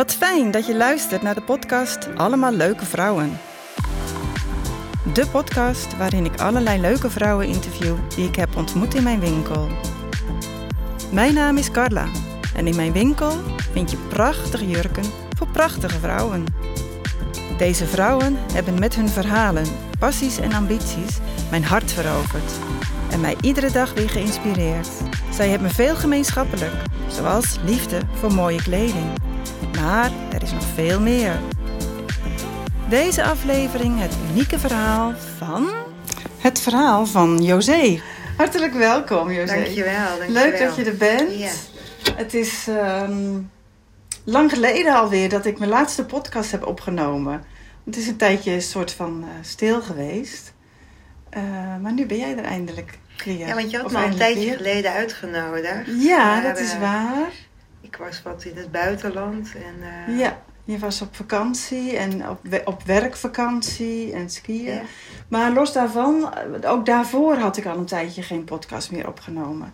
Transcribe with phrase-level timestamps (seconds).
[0.00, 3.38] Wat fijn dat je luistert naar de podcast Allemaal Leuke Vrouwen.
[5.12, 9.68] De podcast waarin ik allerlei leuke vrouwen interview die ik heb ontmoet in mijn winkel.
[11.12, 12.06] Mijn naam is Carla
[12.54, 13.32] en in mijn winkel
[13.72, 15.04] vind je prachtige jurken
[15.36, 16.44] voor prachtige vrouwen.
[17.58, 19.66] Deze vrouwen hebben met hun verhalen,
[19.98, 21.18] passies en ambities
[21.50, 22.52] mijn hart veroverd
[23.10, 24.88] en mij iedere dag weer geïnspireerd.
[25.32, 26.74] Zij hebben veel gemeenschappelijk,
[27.08, 29.29] zoals liefde voor mooie kleding.
[29.80, 31.38] Maar er is nog veel meer.
[32.88, 35.68] Deze aflevering het unieke verhaal van...
[36.38, 38.00] Het verhaal van José.
[38.36, 39.54] Hartelijk welkom, José.
[39.54, 40.42] Dankjewel, dankjewel.
[40.42, 41.38] Leuk dat je er bent.
[41.38, 41.50] Ja.
[42.14, 43.38] Het is ehm,
[44.24, 47.44] lang geleden alweer dat ik mijn laatste podcast heb opgenomen.
[47.84, 50.52] Het is een tijdje een soort van eh, stil geweest.
[51.30, 51.42] Eh,
[51.82, 53.46] maar nu ben jij er eindelijk weer.
[53.46, 54.56] Ja, want je had Of me al een tijdje weer.
[54.56, 55.86] geleden uitgenodigd.
[55.98, 57.30] Ja, Maar, dat is eh, waar.
[57.80, 62.40] Ik was wat in het buitenland en eh, Ja, je was op vakantie en op,
[62.64, 64.74] op werkvakantie en skiën.
[64.74, 64.82] Ja.
[65.28, 66.32] Maar los daarvan,
[66.66, 69.72] ook daarvoor had ik al een tijdje geen podcast meer opgenomen.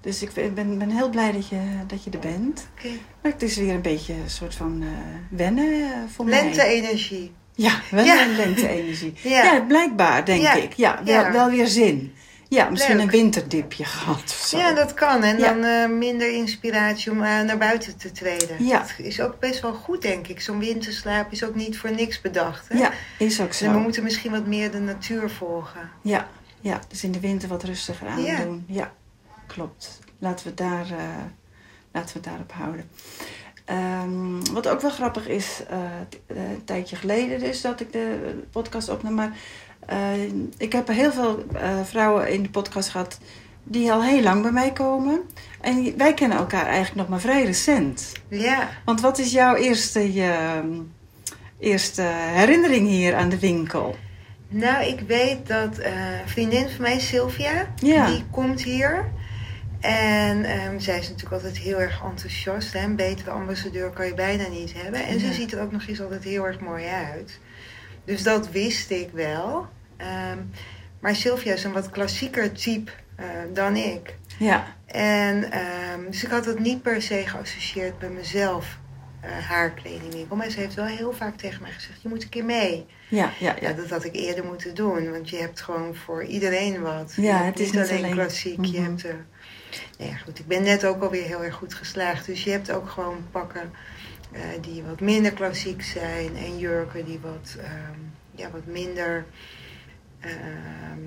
[0.00, 2.68] Dus ik ben, ben, heel blij dat je, dat je er bent.
[3.22, 4.88] Maar het is weer een beetje een soort van eh,
[5.38, 6.42] wennen eh, voor mij.
[6.42, 7.32] lente-energie.
[7.54, 9.12] Ja, en lente-energie.
[9.22, 9.42] Ja.
[9.42, 9.60] Ja.
[9.60, 10.72] blijkbaar denk ik.
[10.72, 11.32] Ja, wel, Ja.
[11.32, 12.12] wel weer zin.
[12.54, 13.04] Ja, misschien Leuk.
[13.04, 14.58] een winterdipje gehad of zo.
[14.58, 15.22] Ja, dat kan.
[15.22, 15.52] En Ja.
[15.52, 18.64] dan eh, minder inspiratie om eh, naar buiten te treden.
[18.64, 18.78] Ja.
[18.78, 20.40] Dat is ook best wel goed, denk ik.
[20.40, 22.68] Zo'n winterslaap is ook niet voor niks bedacht.
[22.68, 22.78] Hè?
[22.78, 23.78] Ja, is ook En we zo.
[23.80, 25.90] moeten misschien wat meer de natuur volgen.
[26.02, 26.28] Ja,
[26.60, 28.36] ja, dus in de winter wat rustiger aan Ja.
[28.40, 28.64] doen.
[28.68, 28.92] Ja,
[29.46, 29.98] klopt.
[30.18, 31.04] Laten we, daar, eh,
[31.92, 32.88] laten we daarop houden.
[33.64, 35.62] Ehm, wat ook wel grappig is,
[36.26, 39.14] een tijdje geleden dus dat ik de podcast opnam.
[39.14, 39.32] Maar
[39.86, 40.12] eh,
[40.56, 43.18] ik heb heel veel eh, vrouwen in de podcast gehad
[43.64, 45.20] die al heel lang bij mij komen.
[45.60, 48.12] En wij kennen elkaar eigenlijk nog maar vrij recent.
[48.28, 48.68] Ja.
[48.84, 50.60] Want wat is jouw eerste, je,
[51.58, 53.96] eerste herinnering hier aan de winkel?
[54.48, 58.06] Nou, ik weet dat eh, een vriendin van mij, Sylvia, Ja.
[58.06, 59.04] die komt hier.
[59.80, 62.72] En ehm, zij is natuurlijk altijd heel erg enthousiast.
[62.72, 62.84] Hè?
[62.84, 65.04] Een betere ambassadeur kan je bijna niet hebben.
[65.06, 65.20] En Ja.
[65.20, 67.38] ze ziet er ook nog eens altijd heel erg mooi uit.
[68.04, 69.66] Dus dat wist ik wel.
[69.96, 70.38] Ehm,
[71.00, 74.14] maar Sylvia is een wat klassieker type eh, dan ik.
[74.38, 78.78] Ja, En ehm, dus ik had het niet per se geassocieerd met mezelf,
[79.20, 80.36] eh haar kledingwinkel.
[80.36, 82.86] Maar ze heeft wel heel vaak tegen mij gezegd, je moet een keer mee.
[83.08, 83.54] ja, ja.
[83.60, 83.72] Ja, ja.
[83.74, 85.10] dat had ik eerder moeten doen.
[85.10, 87.12] Want je hebt gewoon voor iedereen wat.
[87.16, 88.64] Ja, Je het is niet alleen alleen- klassiek.
[88.64, 88.90] Je Mhm.
[88.90, 89.04] hebt...
[89.04, 89.12] eh
[89.98, 90.38] nou ja, goed.
[90.38, 92.26] Ik ben net ook alweer heel erg goed geslaagd.
[92.26, 93.70] Dus je hebt ook gewoon pakken
[94.32, 96.36] eh, die wat minder klassiek zijn.
[96.36, 97.98] En jurken die wat, ehm,
[98.34, 99.24] ja, wat minder...
[100.20, 101.00] ehm,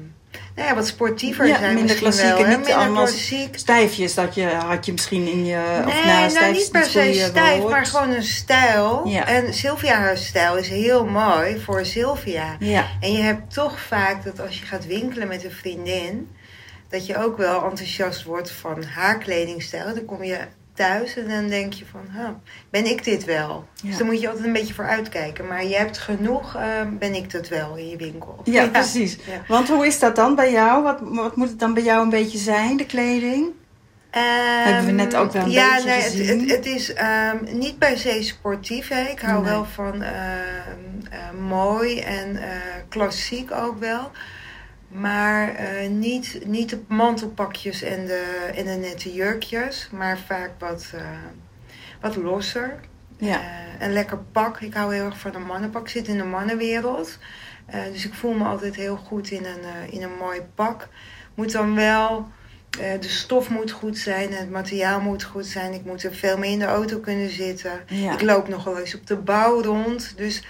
[0.56, 2.38] nou ja, wat sportiever Ja, zijn minder klassiek wel.
[2.38, 3.58] en niet Minder allemaal klassiek.
[3.58, 5.82] Stijfjes, dat je, had je misschien in je...
[5.86, 9.08] of Nee, nou, nou stijf is niet per se stijf, maar gewoon een stijl.
[9.08, 9.28] Ja.
[9.28, 12.56] En Sylvia haar stijl is heel mooi voor Sylvia.
[12.60, 16.30] Ja, En je hebt toch vaak dat als je gaat winkelen met een vriendin,
[16.90, 19.94] dat je ook wel enthousiast wordt van haar kledingstijl.
[19.96, 20.40] Dan kom je
[20.76, 22.30] thuis en dan denk je van, huh,
[22.70, 23.68] ben ik dit wel?
[23.74, 23.88] Ja.
[23.90, 25.48] Dus daar moet je altijd een beetje voor uitkijken.
[25.48, 26.64] Maar je hebt genoeg, eh,
[27.00, 28.42] ben ik dat wel in je winkel.
[28.44, 29.16] ja, precies.
[29.16, 29.42] Ja.
[29.48, 30.84] Want hoe is dat dan bij jou?
[30.84, 33.46] Wat, wat moet het dan bij jou een beetje zijn, de kleding?
[34.20, 36.28] Hebben we net ook wel een ja, beetje nee, gezien.
[36.28, 38.88] Het, het, het is ehm, niet per se sportief.
[38.88, 39.02] Hè.
[39.02, 39.52] Ik hou Nee.
[39.52, 40.14] wel van ehm,
[41.12, 42.50] eh, mooi en eh,
[42.90, 44.12] klassiek ook wel.
[45.00, 49.90] Maar eh, niet, niet de mantelpakjes en de, en de nette jurkjes.
[49.92, 51.02] Maar vaak wat, eh,
[52.02, 52.80] wat losser.
[53.18, 54.60] Ja, Eh, een lekker pak.
[54.62, 55.82] Ik hou heel erg van een mannenpak.
[55.82, 57.18] Ik zit in de mannenwereld.
[57.92, 60.88] Dus ik voel me altijd heel goed in een, in een mooi pak.
[61.34, 62.28] Moet dan wel...
[63.00, 65.74] de stof moet goed zijn, het materiaal moet goed zijn.
[65.74, 67.72] Ik moet er veel meer in de auto kunnen zitten.
[67.88, 68.14] ja.
[68.14, 70.14] Ik loop nog wel eens op de bouw rond.
[70.18, 70.44] Dus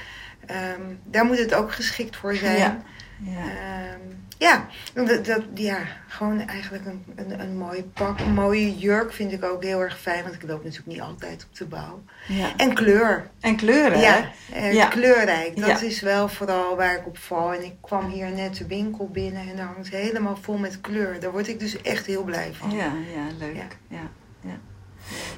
[0.45, 2.57] ehm, daar moet het ook geschikt voor zijn.
[2.57, 2.81] Ja.
[3.23, 3.39] ja.
[3.39, 3.99] Ehm,
[4.37, 8.19] ja, dat, dat, ja, gewoon eigenlijk een, een, een mooi pak.
[8.19, 10.23] Een mooie jurk vind ik ook heel erg fijn.
[10.23, 12.03] Want ik loop natuurlijk niet altijd op de bouw.
[12.27, 12.53] ja.
[12.57, 13.29] En kleur.
[13.39, 14.05] En kleuren, hè?
[14.05, 14.87] Ja, eh, Ja.
[14.87, 15.55] kleurrijk.
[15.55, 15.87] Dat Ja.
[15.87, 17.53] is wel vooral waar ik op val.
[17.53, 21.19] En ik kwam hier net de winkel binnen en daar hangt helemaal vol met kleur.
[21.19, 22.71] Daar word ik dus echt heel blij van.
[22.71, 23.55] Ja, ja, leuk.
[23.89, 23.97] Ja.
[24.41, 24.57] Ja.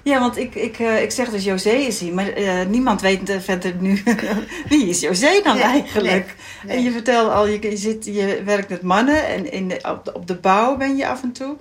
[0.04, 3.30] Ja, want ik, ik, eh, ik zeg dus José is hier, maar eh, niemand weet
[3.30, 4.04] eh, verder nu
[4.70, 6.36] wie is José dan Nee, eigenlijk.
[6.64, 6.78] nee.
[6.78, 10.06] En je vertelt al, je, je, zit, je werkt met mannen en in de, op,
[10.06, 11.56] de, op de bouw ben je af en toe.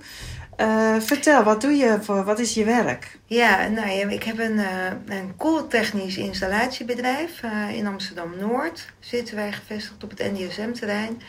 [0.99, 3.17] Vertel, wat doe je voor, wat is je werk?
[3.25, 7.41] Ja, nou ja, ik heb een, eh een koeltechnisch installatiebedrijf.
[7.73, 11.21] in Amsterdam-Noord zitten wij gevestigd op het NDSM-terrein.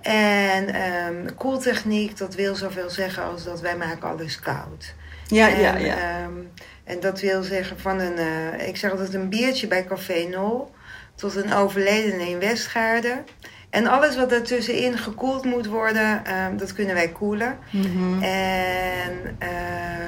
[0.00, 4.94] En um, koeltechniek, dat wil zoveel zeggen als dat wij maken alles koud.
[5.30, 6.24] Ja, en, ja, ja.
[6.24, 6.50] Um,
[6.84, 10.70] en dat wil zeggen van een, uh, ik zeg altijd een biertje bij Café Nol
[11.14, 13.24] tot een overledene in Westgaarden.
[13.70, 17.58] En alles wat daartussenin gekoeld moet worden, um, dat kunnen wij koelen.
[17.70, 18.22] Mm -hmm.
[18.22, 19.38] En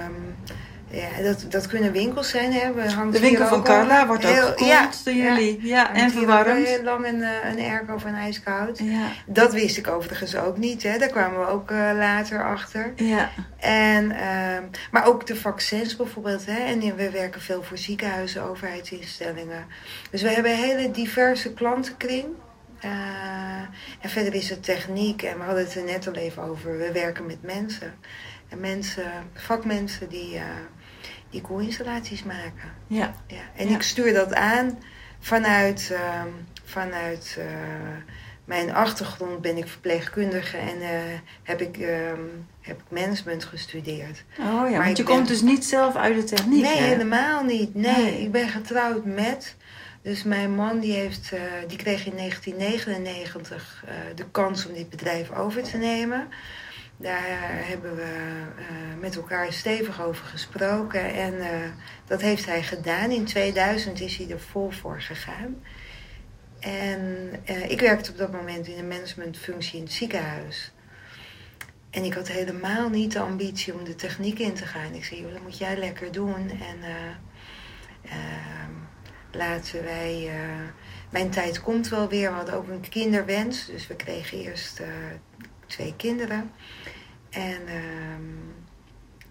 [0.05, 0.32] um,
[0.93, 2.53] ja, dat, dat kunnen winkels zijn.
[2.53, 2.73] Hè.
[2.73, 5.59] We de winkel van Carla wordt ook gekoeld ja, door jullie.
[5.61, 6.67] Ja, ja en verwarmd.
[6.67, 8.79] heel lang een, uh, een airco van ijskoud.
[8.79, 9.07] Ja.
[9.27, 10.83] Dat wist ik overigens ook niet.
[10.83, 10.99] Hè.
[10.99, 12.93] Daar kwamen we ook uh, later achter.
[12.97, 13.31] Ja.
[13.59, 14.19] En, uh,
[14.91, 16.47] maar ook de vaccins bijvoorbeeld.
[16.47, 16.65] Hè.
[16.65, 19.67] En we werken veel voor ziekenhuizen, overheidsinstellingen.
[20.11, 22.25] Dus we hebben een hele diverse klantenkring.
[22.85, 22.91] Uh,
[24.01, 25.23] en verder is het techniek.
[25.23, 26.79] En we hadden het er net al even over.
[26.79, 27.95] We werken met mensen.
[28.49, 30.43] En mensen, vakmensen die, uh,
[31.33, 32.73] die koelinstallaties maken.
[32.87, 33.15] Ja.
[33.27, 33.37] ja.
[33.57, 33.75] En Ja.
[33.75, 34.79] ik stuur dat aan
[35.21, 36.23] vanuit, uh,
[36.65, 37.45] vanuit uh,
[38.45, 40.89] mijn achtergrond ben ik verpleegkundige en uh,
[41.43, 44.25] heb, ik, um, heb ik management gestudeerd.
[44.39, 46.77] Oh ja, Maar want ik je ben- komt dus niet zelf uit de techniek, Nee,
[46.79, 46.85] hè?
[46.85, 47.75] helemaal niet.
[47.75, 48.21] Nee, Nee.
[48.23, 49.57] ik ben getrouwd met.
[50.03, 54.91] Dus mijn man die heeft, uh, die kreeg in 1999 uh, de kans om dit
[54.91, 56.29] bedrijf over te nemen.
[57.03, 61.15] Daar hebben we uh, met elkaar stevig over gesproken.
[61.15, 61.47] En uh,
[62.07, 63.11] dat heeft hij gedaan.
[63.11, 65.63] In 2000 is hij er vol voor gegaan.
[66.61, 67.33] En
[67.69, 70.73] ik werkte op dat moment in een managementfunctie in het ziekenhuis.
[71.91, 74.95] En ik had helemaal niet de ambitie om de techniek in te gaan.
[74.95, 76.51] Ik zei, joh, dat moet jij lekker doen.
[76.51, 78.13] En uh,
[79.33, 80.31] laten wij...
[81.11, 82.31] mijn tijd komt wel weer.
[82.31, 83.67] We hadden ook een kinderwens.
[83.67, 84.81] Dus we kregen eerst
[85.67, 86.51] twee kinderen.
[87.33, 88.55] En um,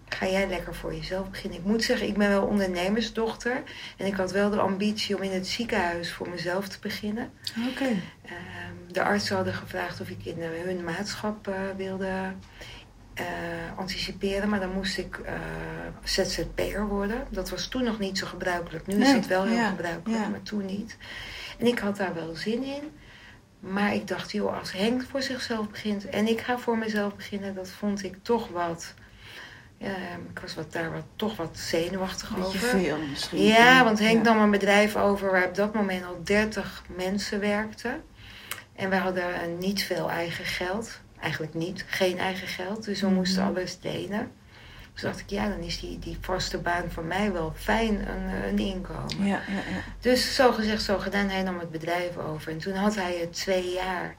[0.08, 1.58] ga jij lekker voor jezelf beginnen.
[1.58, 3.62] Ik moet zeggen, ik ben wel ondernemersdochter.
[3.96, 7.30] En ik had wel de ambitie om in het ziekenhuis voor mezelf te beginnen.
[7.58, 7.68] Oké.
[7.68, 7.90] Okay.
[7.90, 12.32] Um, de artsen hadden gevraagd of ik in uh, hun maatschap uh, wilde
[13.20, 13.24] uh,
[13.76, 14.48] anticiperen.
[14.48, 15.20] Maar dan moest ik
[16.04, 17.26] ZZP'er worden.
[17.30, 18.86] Dat was toen nog niet zo gebruikelijk.
[18.86, 20.28] Nu Nee, is het wel heel ja, gebruikelijk, ja.
[20.28, 20.96] maar toen niet.
[21.58, 22.90] En ik had daar wel zin in.
[23.62, 27.54] Maar ik dacht, joh, als Henk voor zichzelf begint en ik ga voor mezelf beginnen,
[27.54, 28.94] dat vond ik toch wat.
[29.78, 29.88] Ja,
[30.32, 32.58] ik was wat, daar wat, toch wat zenuwachtig Beetje over.
[32.68, 33.42] veel misschien.
[33.42, 34.32] Ja, want Henk ja.
[34.32, 38.02] nam een bedrijf over waar op dat moment al 30 mensen werkten.
[38.76, 41.00] En wij hadden niet veel eigen geld.
[41.20, 42.84] Eigenlijk niet, geen eigen geld.
[42.84, 43.14] Dus we Mhm.
[43.14, 44.30] moesten alles delen.
[44.92, 48.44] Dus dacht ik, ja, dan is die, die vaste baan voor mij wel fijn, een,
[48.48, 49.26] een inkomen.
[49.26, 49.82] Ja, ja, ja.
[50.00, 52.52] Dus zo gezegd, zo gedaan, hij nam het bedrijf over.
[52.52, 54.16] En toen had hij het twee jaar.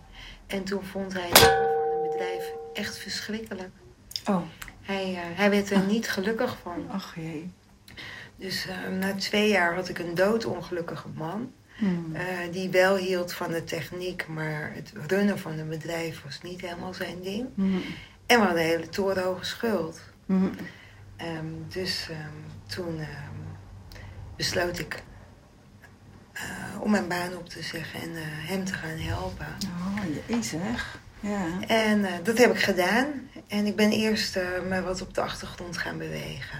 [0.47, 3.69] En toen vond hij het voor een bedrijf echt verschrikkelijk.
[4.29, 4.41] Oh,
[4.81, 6.85] Hij, uh, hij werd er niet gelukkig van.
[6.91, 7.51] ach jee.
[8.35, 11.51] Dus uh, na twee jaar had ik een doodongelukkige man.
[11.75, 12.11] Hmm.
[12.15, 12.21] Uh,
[12.51, 16.93] die wel hield van de techniek, maar het runnen van een bedrijf was niet helemaal
[16.93, 17.47] zijn ding.
[17.55, 17.81] Hmm.
[18.25, 19.99] En we hadden een hele torenhoge schuld.
[20.25, 20.51] Hmm.
[21.21, 23.57] Um, dus um, toen um,
[24.35, 25.03] besloot ik
[26.33, 29.47] uh, om mijn baan op te zeggen en uh, hem te gaan helpen.
[29.65, 30.59] Oh, jezus.
[31.19, 31.67] Ja.
[31.67, 33.29] En uh, dat heb ik gedaan.
[33.47, 34.35] En ik ben eerst
[34.67, 36.59] me wat op de achtergrond gaan bewegen.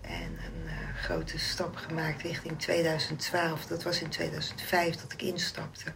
[0.00, 3.66] En een grote stap gemaakt richting 2012.
[3.66, 5.92] Dat was in 2005 dat ik instapte.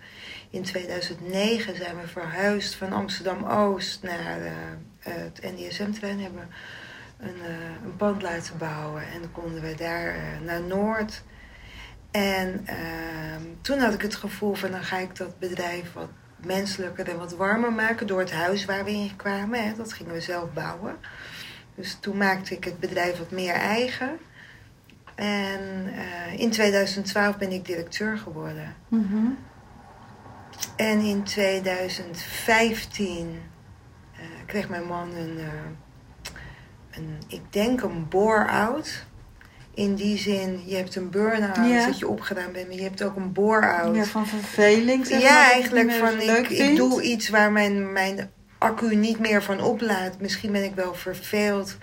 [0.51, 4.41] In 2009 zijn we verhuisd van Amsterdam-Oost naar
[4.99, 6.21] het NDSM-terrein.
[6.21, 6.49] Hebben
[7.19, 9.03] een, uh, een pand laten bouwen.
[9.03, 11.23] En dan konden we daar uh, naar Noord.
[12.11, 17.09] En uh, toen had ik het gevoel van dan ga ik dat bedrijf wat menselijker
[17.09, 19.65] en wat warmer maken door het huis waar we in kwamen.
[19.65, 19.75] Hè.
[19.77, 20.97] Dat gingen we zelf bouwen.
[21.75, 24.19] Dus toen maakte ik het bedrijf wat meer eigen.
[25.15, 28.75] En uh, in 2012 ben ik directeur geworden.
[28.89, 29.39] Mm -hmm.
[30.77, 33.43] En in 2015
[34.13, 35.45] uh, kreeg mijn man een, uh,
[36.97, 39.05] een ik denk een bore-out.
[39.75, 41.87] In die zin, je hebt een burn-out Ja.
[41.87, 43.97] dat je opgedaan bent, maar je hebt ook een bore-out.
[43.97, 45.07] Ja, van verveling.
[45.07, 48.95] Zeg ja, maar, je eigenlijk niet van ik, ik doe iets waar mijn, mijn accu
[48.95, 50.21] niet meer van oplaat.
[50.21, 51.77] Misschien ben ik wel verveeld.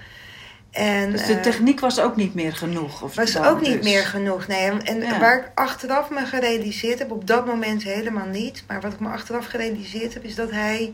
[0.72, 3.02] En, Dus de eh, techniek was ook niet meer genoeg?
[3.02, 3.84] Of was ook niet dus?
[3.84, 4.48] meer genoeg.
[4.48, 5.20] Nee, en Ja.
[5.20, 8.64] waar ik achteraf me gerealiseerd heb, op dat moment helemaal niet.
[8.68, 10.94] Maar wat ik me achteraf gerealiseerd heb, is dat hij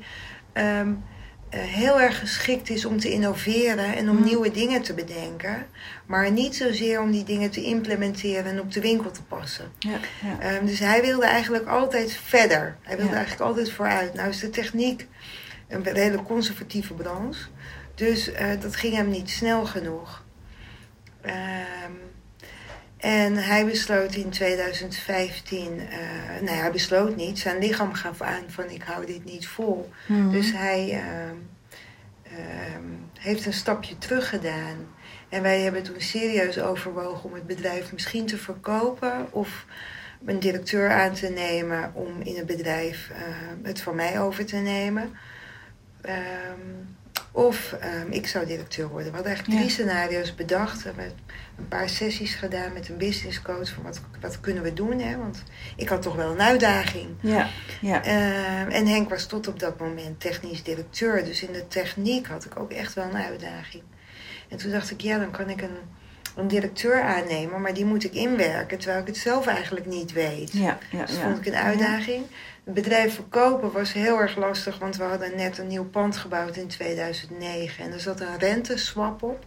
[0.54, 0.86] ehm, eh,
[1.58, 4.24] heel erg geschikt is om te innoveren en om Mm.
[4.24, 5.66] nieuwe dingen te bedenken.
[6.06, 9.72] Maar niet zozeer om die dingen te implementeren en op de winkel te passen.
[9.80, 10.40] Ja, ja.
[10.40, 12.76] Ehm, dus hij wilde eigenlijk altijd verder.
[12.82, 13.18] Hij wilde Ja.
[13.18, 14.14] eigenlijk altijd vooruit.
[14.14, 15.08] Nou is de techniek
[15.68, 17.42] een hele conservatieve branche.
[17.96, 20.24] Dus uh, dat ging hem niet snel genoeg.
[21.26, 21.32] Um,
[23.00, 25.98] En hij besloot in 2015, eh,
[26.42, 29.90] nee hij besloot niet, zijn lichaam gaf aan van ik hou dit niet vol.
[30.06, 30.32] Mhm.
[30.32, 31.36] Dus hij ehm,
[32.24, 32.84] ehm,
[33.20, 34.88] heeft een stapje terug gedaan.
[35.30, 39.66] En wij hebben toen serieus overwogen om het bedrijf misschien te verkopen of
[40.26, 43.22] een directeur aan te nemen om in het bedrijf eh,
[43.64, 45.14] het van mij over te nemen.
[46.02, 46.60] Ehm,
[47.32, 49.08] of ehm, ik zou directeur worden.
[49.10, 49.66] We hadden eigenlijk Ja.
[49.66, 50.78] drie scenario's bedacht.
[50.84, 51.12] We hebben
[51.58, 53.70] een paar sessies gedaan met een business coach.
[53.70, 55.00] Van wat, wat kunnen we doen?
[55.00, 55.18] Hè?
[55.18, 55.44] Want
[55.76, 57.08] ik had toch wel een uitdaging.
[57.20, 57.48] Ja,
[57.82, 58.04] ja.
[58.04, 61.24] Ehm, en Henk was tot op dat moment technisch directeur.
[61.26, 63.84] Dus in de techniek had ik ook echt wel een uitdaging.
[64.50, 65.78] En toen dacht ik, ja, dan kan ik een,
[66.36, 67.62] een directeur aannemen.
[67.62, 68.78] Maar die moet ik inwerken.
[68.78, 70.52] Terwijl ik het zelf eigenlijk niet weet.
[70.54, 71.22] ja, ja, Dus ja.
[71.22, 72.24] vond ik een uitdaging.
[72.74, 76.68] Bedrijf verkopen was heel erg lastig, want we hadden net een nieuw pand gebouwd in
[76.68, 77.84] 2009.
[77.84, 79.46] En er zat een renteswap op.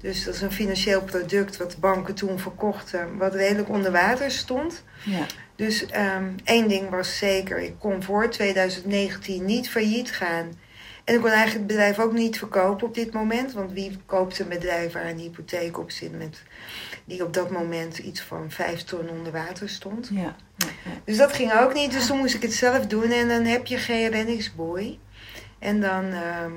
[0.00, 4.84] Dus dat is een financieel product wat banken toen verkochten, wat redelijk onder water stond.
[5.04, 5.26] Ja,
[5.56, 10.48] Dus ehm, één ding was zeker, ik kon voor 2019 niet failliet gaan.
[11.04, 13.52] En ik kon eigenlijk het bedrijf ook niet verkopen op dit moment.
[13.52, 16.42] Want wie koopt een bedrijf waar een hypotheek op zit met,
[17.10, 20.08] die op dat moment iets van vijf ton onder water stond.
[20.12, 20.90] ja, ja, ja.
[21.04, 21.92] Dus dat ging ook niet.
[21.92, 23.10] Dus toen moest ik het zelf doen.
[23.10, 24.98] En dan heb je geen reddingsboei.
[25.58, 26.52] En dan, ehm,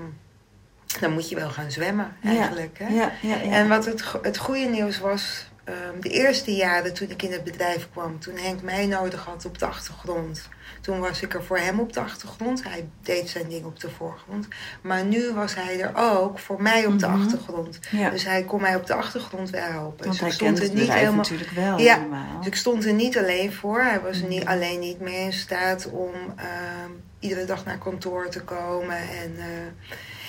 [0.99, 2.79] dan moet je wel gaan zwemmen eigenlijk.
[2.79, 2.87] Hè?
[2.87, 3.51] Ja, ja, ja.
[3.51, 5.51] En wat het, het goede nieuws was...
[5.63, 8.19] ehm, de eerste jaren toen ik in het bedrijf kwam...
[8.19, 10.49] toen Henk mij nodig had op de achtergrond...
[10.81, 12.63] toen was ik er voor hem op de achtergrond.
[12.63, 14.47] Hij deed zijn ding op de voorgrond.
[14.81, 17.21] Maar nu was hij er ook voor mij op de Mhm.
[17.21, 17.79] achtergrond.
[17.91, 18.09] ja.
[18.09, 19.97] Dus hij kon mij op de achtergrond wel helpen.
[20.05, 21.13] Want Dus hij ik stond er niet helemaal...
[21.15, 22.37] natuurlijk wel Ja, helemaal.
[22.37, 23.81] Dus ik stond er niet alleen voor.
[23.81, 24.27] Hij was Mhm.
[24.29, 28.97] niet, alleen niet meer in staat om ehm, iedere dag naar kantoor te komen.
[28.97, 29.45] En, eh,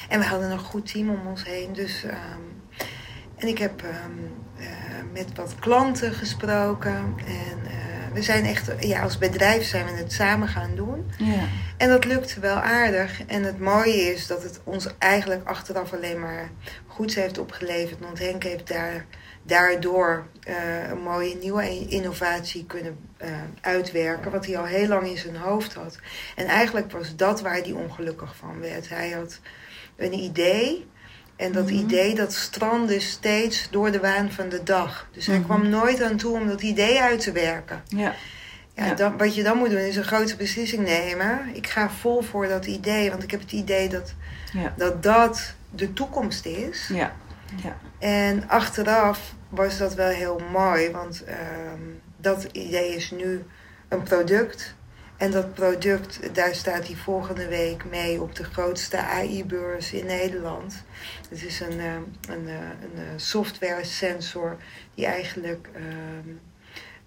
[0.08, 1.72] en we hadden een goed team om ons heen.
[1.72, 2.40] Dus, ehm,
[3.36, 3.92] en ik heb ehm,
[4.56, 4.66] eh,
[5.12, 7.14] met wat klanten gesproken.
[7.26, 11.10] En eh, we zijn echt, ja, als bedrijf zijn we het samen gaan doen.
[11.18, 11.44] Ja,
[11.76, 13.24] En dat lukte wel aardig.
[13.26, 16.50] En het mooie is dat het ons eigenlijk achteraf alleen maar
[16.86, 18.00] goeds heeft opgeleverd.
[18.00, 19.06] Want Henk heeft daar,
[19.42, 22.98] daardoor eh, een mooie nieuwe innovatie kunnen
[23.60, 24.30] uitwerken.
[24.30, 25.98] Wat hij al heel lang in zijn hoofd had.
[26.36, 28.88] En eigenlijk was dat waar hij ongelukkig van werd.
[28.88, 29.40] Hij had
[29.96, 30.86] een idee.
[31.36, 31.74] En dat Mhm.
[31.74, 35.08] idee dat strandde steeds door de waan van de dag.
[35.12, 35.44] Dus hij Mhm.
[35.44, 37.82] kwam nooit aan toe om dat idee uit te werken.
[37.88, 38.14] ja,
[38.76, 38.94] Ja, Ja.
[38.94, 41.40] Dan, wat je dan moet doen is een grote beslissing nemen.
[41.52, 44.14] Ik ga vol voor dat idee, want ik heb het idee dat
[44.52, 46.88] ja, dat, dat de toekomst is.
[46.92, 47.12] ja,
[47.62, 47.76] ja.
[47.98, 51.80] En achteraf was dat wel heel mooi, want ehm,
[52.16, 53.44] dat idee is nu
[53.88, 54.74] een product.
[55.24, 60.84] En dat product, daar staat hij volgende week mee op de grootste AI-beurs in Nederland.
[61.30, 64.56] Het is een, ehm, een, eh, een eh, software sensor
[64.94, 66.28] die eigenlijk ehm,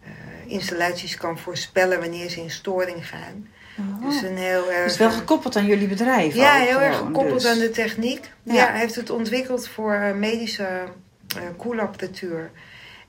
[0.04, 3.48] eh, installaties kan voorspellen wanneer ze in storing gaan.
[3.80, 4.10] Oh.
[4.10, 4.88] Dus een heel erg.
[4.88, 7.52] Dus wel gekoppeld aan jullie bedrijf Ja, heel erg gekoppeld dus.
[7.52, 8.32] aan de techniek.
[8.44, 8.54] Ja.
[8.54, 8.70] Ja.
[8.70, 10.68] hij heeft het ontwikkeld voor eh, medische
[11.36, 12.52] eh, koelapparatuur.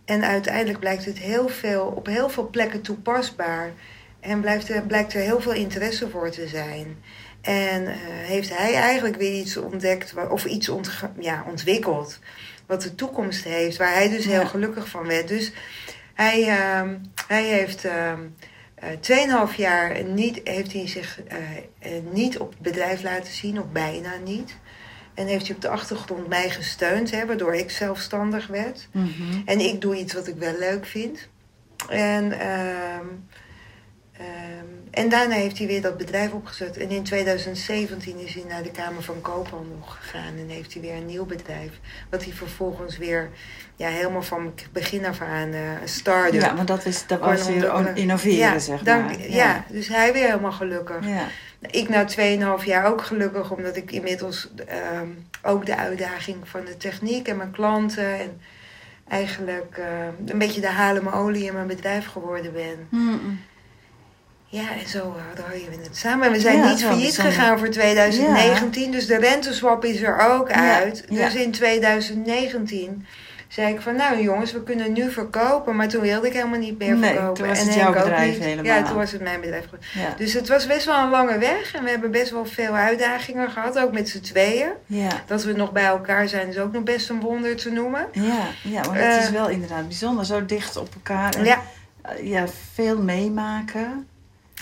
[0.05, 3.73] En uiteindelijk blijkt het heel veel, op heel veel plekken toepasbaar.
[4.21, 6.97] En blijft er, blijkt er heel veel interesse voor te zijn.
[7.41, 10.71] En eh, heeft hij eigenlijk weer iets ontdekt, of iets
[11.19, 12.19] ja, ontwikkeld,
[12.67, 14.47] wat de toekomst heeft, waar hij dus heel Ja.
[14.47, 15.29] gelukkig van werd.
[15.29, 15.53] Dus
[16.15, 16.97] hij, ehm,
[17.27, 18.21] hij heeft ehm
[18.75, 23.67] eh, 2,5 jaar niet, heeft hij zich eh, niet op het bedrijf laten zien, of
[23.73, 24.57] bijna niet.
[25.15, 28.89] En heeft hij op de achtergrond mij gesteund, hè, waardoor ik zelfstandig werd.
[28.93, 29.41] Mhm.
[29.45, 31.29] En ik doe iets wat ik wel leuk vind.
[31.89, 32.33] En,
[34.19, 36.77] ehm, en daarna heeft hij weer dat bedrijf opgezet.
[36.77, 40.37] En in 2017 is hij naar de Kamer van Koophandel gegaan.
[40.39, 41.71] En heeft hij weer een nieuw bedrijf.
[42.11, 43.29] Wat hij vervolgens weer
[43.77, 46.41] ja, helemaal van begin af aan een start-up.
[46.41, 49.31] Ja, maar dat, is, dat was weer innoveren, ja, zeg dank- maar.
[49.31, 49.65] ja.
[49.69, 51.07] dus hij weer helemaal gelukkig.
[51.07, 51.27] ja.
[51.61, 52.07] Ik na
[52.59, 55.09] 2,5 jaar ook gelukkig, omdat ik inmiddels ehm,
[55.43, 58.41] ook de uitdaging van de techniek en mijn klanten en
[59.09, 62.87] eigenlijk ehm, een beetje de halen olie in mijn bedrijf geworden ben.
[62.89, 63.41] Mm-mm.
[64.51, 66.27] Ja, en zo uh, draaien we het samen.
[66.27, 70.51] En we zijn Ja, niet failliet gegaan voor 2019, dus de renteswap is er ook
[70.51, 71.05] uit.
[71.09, 71.25] ja.
[71.25, 73.07] Dus in 2019
[73.49, 75.77] zei ik van, nou jongens, we kunnen nu verkopen.
[75.77, 77.35] Maar toen wilde ik helemaal niet meer Nee, verkopen.
[77.35, 78.45] toen was en het Henk jouw bedrijf niet.
[78.45, 78.65] helemaal.
[78.77, 79.65] Ja, toen was het mijn bedrijf.
[80.17, 81.75] Dus het was best wel een lange weg.
[81.75, 84.69] En we hebben best wel veel uitdagingen gehad, ook met z'n tweeën.
[85.27, 88.07] Dat we nog bij elkaar zijn is ook nog best een wonder te noemen.
[88.13, 89.33] Ja, ja, maar het is Eh.
[89.33, 90.25] wel inderdaad bijzonder.
[90.25, 91.35] Zo dicht op elkaar.
[91.35, 91.63] En, Ja,
[92.03, 94.07] eh, ja, veel meemaken.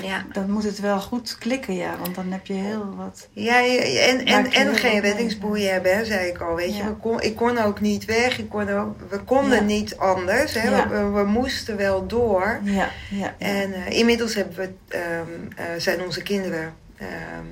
[0.02, 0.24] Ja.
[0.32, 1.96] dan moet het wel goed klikken, ja.
[1.98, 3.28] Want dan heb je heel wat...
[3.32, 6.54] Ja, en, en, en geen reddingsboei hebben, hè, zei ik al.
[6.54, 8.38] Weet je, we kon, ik kon ook niet weg.
[8.38, 9.64] Ik kon ook, we konden Ja.
[9.64, 10.54] niet anders.
[10.54, 10.68] Hè.
[10.68, 10.88] Ja.
[10.88, 12.60] We, we moesten wel door.
[12.62, 13.34] Ja, ja.
[13.38, 17.46] En eh, inmiddels hebben we, ehm, eh, zijn onze kinderen ehm,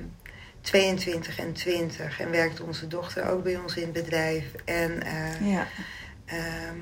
[0.61, 2.19] 22 en 20.
[2.19, 4.45] En werkt onze dochter ook bij ons in het bedrijf.
[4.65, 5.67] En eh, ja,
[6.25, 6.75] ehm,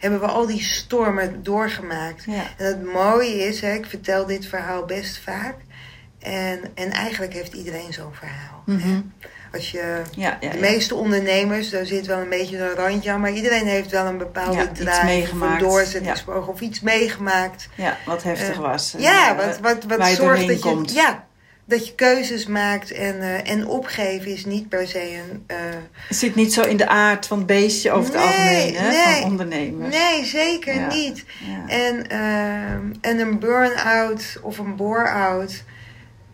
[0.00, 2.24] hebben we al die stormen doorgemaakt.
[2.26, 2.42] ja.
[2.56, 5.54] En het mooie is, hè, ik vertel dit verhaal best vaak.
[6.18, 8.62] En, en eigenlijk heeft iedereen zo'n verhaal.
[8.66, 8.72] hè.
[8.72, 9.00] Mhm.
[9.52, 13.20] Als je, ja, ja, de meeste ondernemers, daar zit wel een beetje een randje aan.
[13.20, 15.60] Maar iedereen heeft wel een bepaalde Ja, drive of een meegemaakt.
[15.60, 17.68] doorzettingsvermogen of iets meegemaakt.
[17.74, 18.94] Ja, wat heftig Eh, was.
[18.98, 20.92] Ja, eh, wat, wat, wat zorgt dat je, komt.
[20.92, 21.24] ja,
[21.70, 22.90] dat je keuzes maakt.
[22.92, 25.44] En, eh, en opgeven is niet per se een...
[25.46, 25.56] eh,
[26.08, 28.88] Het zit niet zo in de aard van het beestje over het Nee, algemeen, hè?
[28.88, 29.20] nee.
[29.20, 29.96] Van ondernemers.
[29.96, 30.86] nee, zeker Ja.
[30.86, 31.24] niet.
[31.46, 31.68] Ja.
[31.68, 35.62] En, ehm, en een burn-out of een bore-out,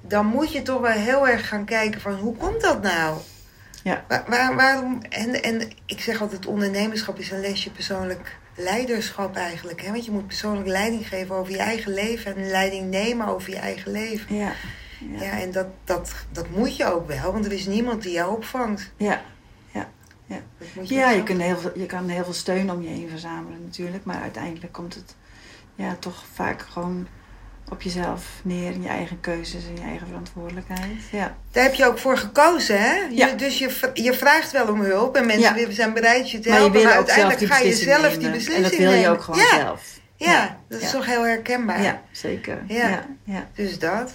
[0.01, 3.17] dan moet je toch wel heel erg gaan kijken van hoe komt dat nou?
[3.83, 4.05] Ja.
[4.09, 5.01] Waar, waar- waarom?
[5.09, 9.83] En, en ik zeg altijd, ondernemerschap is een lesje persoonlijk leiderschap eigenlijk.
[9.83, 9.91] Hè?
[9.91, 13.57] Want je moet persoonlijk leiding geven over je eigen leven en leiding nemen over je
[13.59, 14.37] eigen leven.
[14.37, 14.53] Ja.
[15.13, 15.41] Ja, Ja.
[15.41, 18.93] en dat, dat, dat moet je ook wel, want er is niemand die jou opvangt.
[18.97, 19.23] Ja.
[20.75, 23.09] Moet Ja, je, zelf kunt heel veel, je kan heel veel steun om je heen
[23.09, 24.05] verzamelen natuurlijk.
[24.05, 25.15] Maar uiteindelijk komt het
[25.75, 27.07] ja, toch vaak gewoon
[27.71, 28.71] op jezelf neer.
[28.73, 31.03] In je eigen keuzes en je eigen verantwoordelijkheid.
[31.13, 31.37] Ja.
[31.51, 32.95] Daar heb je ook voor gekozen, hè?
[32.95, 33.33] Je- Ja.
[33.33, 35.71] dus je, je vraagt wel om hulp en mensen Ja.
[35.71, 36.83] zijn bereid je te Maar je helpen.
[36.85, 38.19] Maar uiteindelijk ga je zelf nemen.
[38.19, 39.11] die beslissing En dat wil je nemen.
[39.11, 39.99] ook gewoon ja, zelf.
[40.17, 40.59] Ja, Ja.
[40.69, 40.93] dat is Ja.
[40.93, 41.83] toch heel herkenbaar.
[41.83, 42.63] Ja, zeker.
[42.67, 42.89] Ja.
[42.89, 43.07] Ja.
[43.25, 43.49] Ja.
[43.55, 44.13] Dus dat.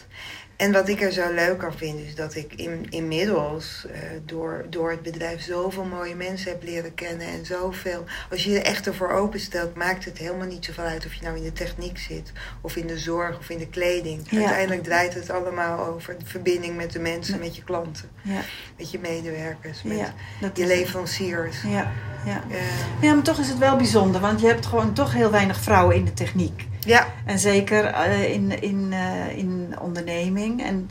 [0.61, 4.65] En wat ik er zo leuk aan vind, is dat ik in, inmiddels eh, door,
[4.69, 7.27] door het bedrijf zoveel mooie mensen heb leren kennen.
[7.27, 8.03] En zoveel.
[8.31, 11.23] Als je je er echt ervoor openstelt, maakt het helemaal niet zoveel uit of je
[11.23, 14.21] nou in de techniek zit, of in de zorg, of in de kleding.
[14.29, 14.37] Ja.
[14.37, 18.41] Uiteindelijk draait het allemaal over de verbinding met de mensen, met je klanten, Ja.
[18.77, 20.13] met je medewerkers, met Ja.
[20.53, 21.61] Je leveranciers.
[21.61, 21.91] Ja.
[22.25, 22.43] Ja.
[22.49, 22.57] Eh,
[23.01, 24.21] ja, maar toch is het wel bijzonder.
[24.21, 26.69] Want je hebt gewoon toch heel weinig vrouwen in de techniek.
[26.85, 30.89] Ja, En zeker eh, in, in, eh, in onderneming en,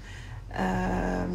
[0.52, 1.30] ehm,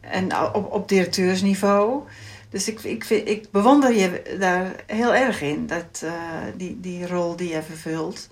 [0.00, 2.02] en op, op directeursniveau.
[2.50, 6.12] Dus ik, ik, ik bewonder je daar heel erg in, dat, eh,
[6.56, 8.28] die, die rol die je vervult.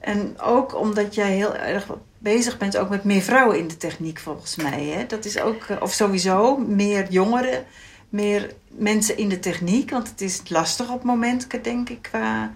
[0.00, 1.86] En ook omdat jij heel erg
[2.18, 4.84] bezig bent ook met meer vrouwen in de techniek volgens mij.
[4.84, 5.06] Hè?
[5.06, 7.64] Dat is ook, of sowieso meer jongeren,
[8.08, 9.90] meer mensen in de techniek.
[9.90, 12.52] Want het is lastig op het moment, denk ik, qua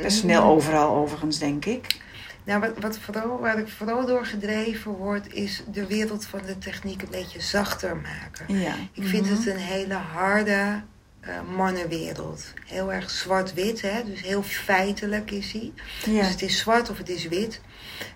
[0.00, 1.96] personeel overal overigens, denk ik.
[2.44, 6.58] Nou, wat, wat vooral, waar ik vooral door gedreven word, is de wereld van de
[6.58, 8.58] techniek een beetje zachter maken.
[8.60, 8.74] Ja.
[8.92, 9.34] Ik vind Mhm.
[9.34, 10.82] het een hele harde
[11.20, 12.44] eh, mannenwereld.
[12.66, 14.04] Heel erg zwart-wit, hè?
[14.04, 15.72] dus heel feitelijk is hij.
[16.04, 16.22] Dus Ja.
[16.24, 17.60] het is zwart of het is wit.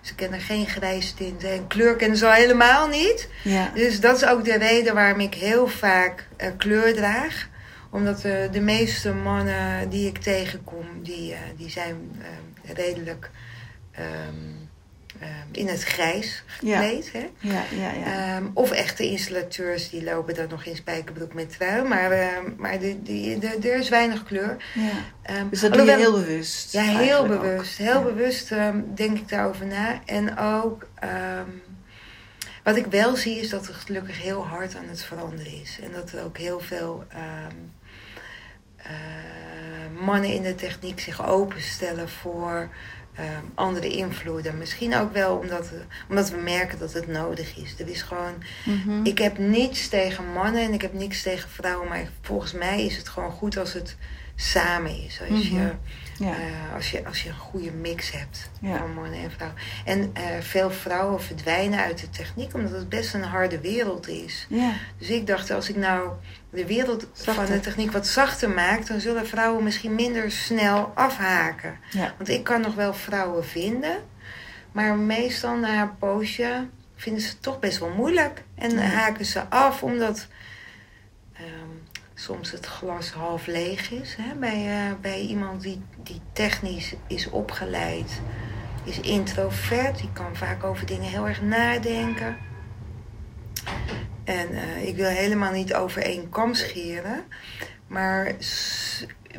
[0.01, 3.29] Ze kennen geen grijs tinten en kleur kennen ze al helemaal niet.
[3.43, 3.71] Ja.
[3.73, 7.47] Dus dat is ook de reden waarom ik heel vaak eh, kleur draag.
[7.89, 13.29] Omdat de meeste mannen die ik tegenkom, die, eh, die zijn eh, redelijk
[13.91, 14.05] ehm,
[15.19, 17.11] ehm, in het grijs gekleed.
[17.11, 17.29] Hè?
[17.39, 18.35] Ja, ja, ja.
[18.35, 21.87] Ehm, of echte installateurs die lopen dan nog in spijkerbroek met trui.
[21.87, 22.11] Maar,
[22.57, 24.57] maar die, die, de- er is weinig kleur.
[24.75, 24.89] ja.
[25.21, 26.71] Ehm, Dus dat doe je heel bewust.
[26.73, 27.77] ja, heel bewust.
[27.77, 28.01] Heel Ja.
[28.01, 28.49] bewust
[28.95, 30.01] denk ik daarover na.
[30.05, 30.87] En ook,
[32.63, 35.79] wat ik wel zie, is dat er gelukkig heel hard aan het veranderen is.
[35.83, 37.03] En dat er ook heel veel
[38.93, 42.69] eh, mannen in de techniek zich openstellen voor
[43.15, 44.57] ehm, andere invloeden.
[44.57, 47.75] Misschien ook wel omdat, we- omdat we merken dat het nodig is.
[47.79, 48.33] Er is gewoon
[48.65, 49.03] Mhm.
[49.05, 51.87] ik heb niets tegen mannen en ik heb niks tegen vrouwen.
[51.87, 53.95] Maar volgens mij is het gewoon goed als het
[54.35, 55.21] samen is.
[55.29, 55.73] Als, je, Mhm.
[56.23, 56.31] Ja.
[56.33, 58.77] eh, als, je, als je een goede mix hebt Ja.
[58.77, 59.59] van mannen en vrouwen.
[59.85, 64.45] En eh, veel vrouwen verdwijnen uit de techniek omdat het best een harde wereld is.
[64.49, 64.71] ja.
[64.97, 66.09] Dus ik dacht, als ik nou
[66.51, 67.33] de wereld Zachter.
[67.33, 71.77] van de techniek wat zachter maak, dan zullen vrouwen misschien minder snel afhaken.
[71.91, 72.13] Ja.
[72.17, 73.97] Want ik kan nog wel vrouwen vinden,
[74.71, 78.43] maar meestal na een poosje vinden ze het toch best wel moeilijk.
[78.55, 78.81] En Ja.
[78.81, 80.27] haken ze af omdat
[81.33, 81.45] ehm,
[82.15, 84.15] soms het glas half leeg is.
[84.21, 84.35] Hè?
[84.35, 88.21] Bij, eh, bij iemand die, die technisch is opgeleid,
[88.83, 92.37] is introvert, die kan vaak over dingen heel erg nadenken.
[94.29, 97.23] En eh, ik wil helemaal niet over één kam scheren.
[97.87, 98.31] Maar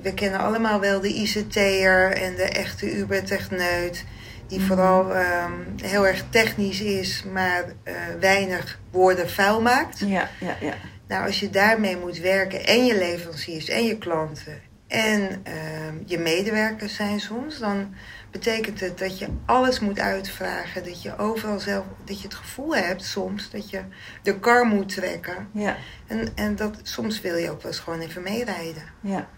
[0.03, 4.05] we kennen allemaal wel de ICT'er en de echte Uber-techneut.
[4.47, 4.67] Die Mhm.
[4.69, 9.99] vooral ehm, heel erg technisch is, maar eh, weinig woorden vuil maakt.
[9.99, 10.75] Ja, ja, ja.
[11.09, 16.19] Nou, als je daarmee moet werken en je leveranciers en je klanten en ehm, je
[16.19, 17.95] medewerkers zijn soms, dan
[18.31, 20.85] betekent het dat je alles moet uitvragen.
[20.85, 23.81] Dat je overal zelf, dat je het gevoel hebt soms dat je
[24.23, 25.49] de kar moet trekken.
[25.53, 25.77] Ja.
[26.07, 28.83] En, en dat, soms wil je ook wel eens gewoon even meerijden.
[29.01, 29.29] Ja.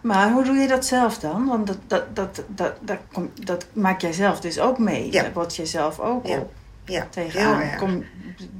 [0.00, 1.46] Maar hoe doe je dat zelf dan?
[1.46, 5.12] Want dat, dat, dat, dat, dat, komt- dat maak jij zelf dus ook mee.
[5.12, 5.22] Ja.
[5.22, 6.38] Daar word je zelf ook Ja.
[6.38, 6.52] op
[6.84, 7.60] Ja, heel tegenaan.
[7.60, 7.76] erg.
[7.78, 8.04] Kom,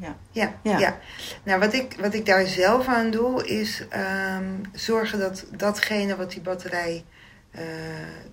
[0.01, 0.16] ja.
[0.31, 0.79] Ja, Ja.
[0.79, 0.99] ja.
[1.42, 6.31] Nou, wat ik, wat ik daar zelf aan doe, is ehm, zorgen dat datgene wat
[6.31, 7.05] die batterij
[7.53, 7.62] eh,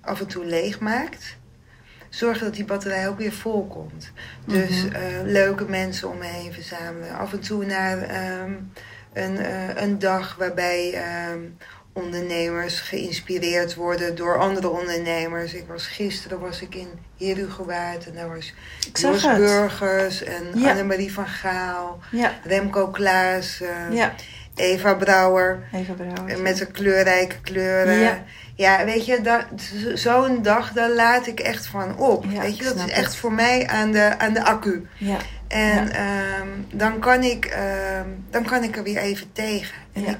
[0.01, 1.37] af en toe leeg maakt,
[2.09, 4.11] zorgen dat die batterij ook weer vol komt.
[4.45, 4.95] Dus Mhm.
[4.95, 7.17] eh, leuke mensen om me heen verzamelen.
[7.17, 8.51] Af en toe naar ehm,
[9.13, 11.39] een, eh, een dag waarbij ehm,
[11.93, 15.53] ondernemers geïnspireerd worden door andere ondernemers.
[15.53, 18.53] Ik was gisteren was ik in Herugewaard en daar was
[18.93, 19.21] Jos.
[19.21, 20.69] Burgers en Ja.
[20.69, 22.33] Annemarie van Gaal, Ja.
[22.43, 24.13] Remco Klaas, Ja.
[24.59, 25.63] Eva Brouwer.
[25.73, 26.27] Even brouwen.
[26.27, 27.93] eh, Met de kleurrijke kleuren.
[27.99, 28.23] Ja.
[28.55, 29.43] Ja, weet je,
[29.93, 32.25] zo'n dag, daar laat ik echt van op.
[32.29, 33.15] Ja, weet je, dat is echt het.
[33.15, 34.87] voor mij aan de, aan de accu.
[34.97, 35.17] Ja.
[35.47, 39.75] En ehm, dan, kan ik, ehm, dan kan ik er weer even tegen.
[39.93, 40.09] En Ja.
[40.09, 40.17] ik,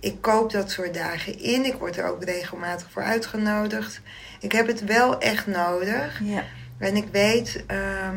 [0.00, 1.64] ik koop dat soort dagen in.
[1.64, 4.00] Ik word er ook regelmatig voor uitgenodigd.
[4.40, 6.20] Ik heb het wel echt nodig.
[6.24, 6.42] Ja.
[6.78, 8.16] En ik weet ehm,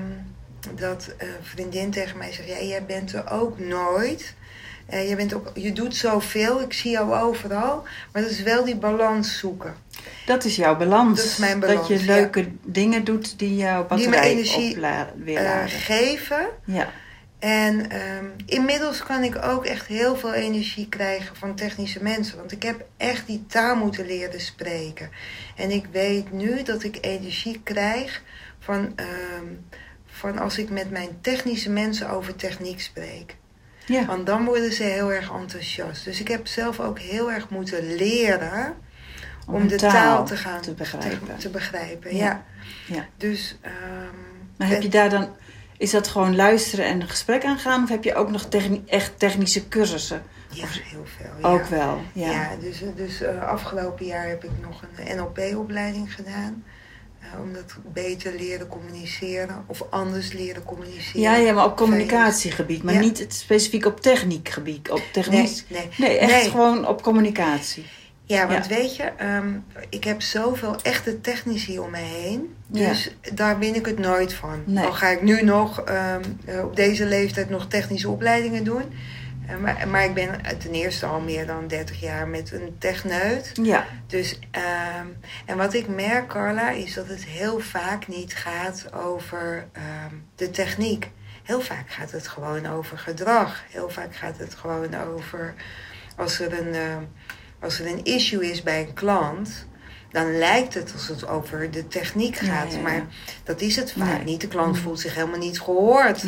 [0.75, 4.33] dat een vriendin tegen mij zegt: ja, jij bent er ook nooit.
[4.87, 7.83] Eh, je, bent ook, je doet zoveel, ik zie jou overal.
[8.13, 9.75] Maar dat is wel die balans zoeken.
[10.25, 11.17] Dat is jouw balans.
[11.17, 12.05] Dat is mijn Dat balans, je ja.
[12.05, 16.47] leuke dingen doet die jouw Die batterij energie, opla- weer Eh, geven.
[16.65, 16.89] Ja.
[17.39, 22.37] En ehm, inmiddels kan ik ook echt heel veel energie krijgen van technische mensen.
[22.37, 25.09] Want ik heb echt die taal moeten leren spreken.
[25.55, 28.21] En ik weet nu dat ik energie krijg
[28.59, 29.45] van, ehm,
[30.05, 33.35] van als ik met mijn technische mensen over techniek spreek.
[33.87, 34.05] Ja.
[34.05, 36.03] Want dan worden ze heel erg enthousiast.
[36.05, 38.75] Dus ik heb zelf ook heel erg moeten leren
[39.47, 41.27] om, Om de taal taal, te gaan te begrijpen.
[41.27, 42.15] Te, te begrijpen.
[42.15, 42.25] Ja.
[42.25, 42.95] Ja.
[42.95, 43.05] Ja.
[43.17, 43.57] Dus.
[43.61, 43.73] ehm,
[44.57, 45.35] Maar heb je daar dan...
[45.77, 47.83] Is dat gewoon luisteren en een gesprek aangaan?
[47.83, 50.21] Of heb je ook nog techni- echt technische cursussen?
[50.51, 51.29] ja, heel veel.
[51.41, 51.47] Ja.
[51.47, 52.31] Ook wel, ja.
[52.31, 56.63] Ja, dus, dus eh, afgelopen jaar heb ik nog een NLP-opleiding gedaan.
[57.33, 61.21] Eh, om dat beter leren communiceren of anders leren communiceren.
[61.21, 62.83] Ja, ja, maar op communicatiegebied.
[62.83, 62.99] Maar Ja.
[62.99, 64.89] niet het specifiek op techniekgebied.
[64.91, 65.65] Op technisch...
[65.67, 66.09] Nee, nee.
[66.09, 66.49] Nee, echt Nee.
[66.49, 67.85] gewoon op communicatie.
[68.23, 68.75] Ja, want Ja.
[68.75, 69.53] weet je, ehm,
[69.89, 72.55] ik heb zoveel echte technici om me heen.
[72.71, 72.89] Ja.
[72.89, 74.61] Dus daar win ik het nooit van.
[74.65, 74.85] Nee.
[74.85, 78.83] Al ga ik nu nog ehm, eh, op deze leeftijd nog technische opleidingen doen.
[79.47, 80.29] Eh, maar, maar ik ben
[80.59, 83.51] ten eerste al meer dan 30 jaar met een techneut.
[83.61, 85.05] Ja, Dus, ehm,
[85.45, 90.49] en wat ik merk, Carla, is dat het heel vaak niet gaat over ehm, de
[90.49, 91.09] techniek.
[91.43, 93.63] Heel vaak gaat het gewoon over gedrag.
[93.69, 95.53] Heel vaak gaat het gewoon over
[96.15, 97.01] als er een, ehm,
[97.59, 99.65] als er een issue is bij een klant.
[100.11, 102.71] Dan lijkt het als het over de techniek Ja, gaat.
[102.71, 102.83] ja, ja.
[102.83, 103.01] Maar
[103.43, 104.23] dat is het vaak Nee.
[104.23, 104.41] niet.
[104.41, 104.81] De klant Mm.
[104.81, 106.23] voelt zich helemaal niet gehoord.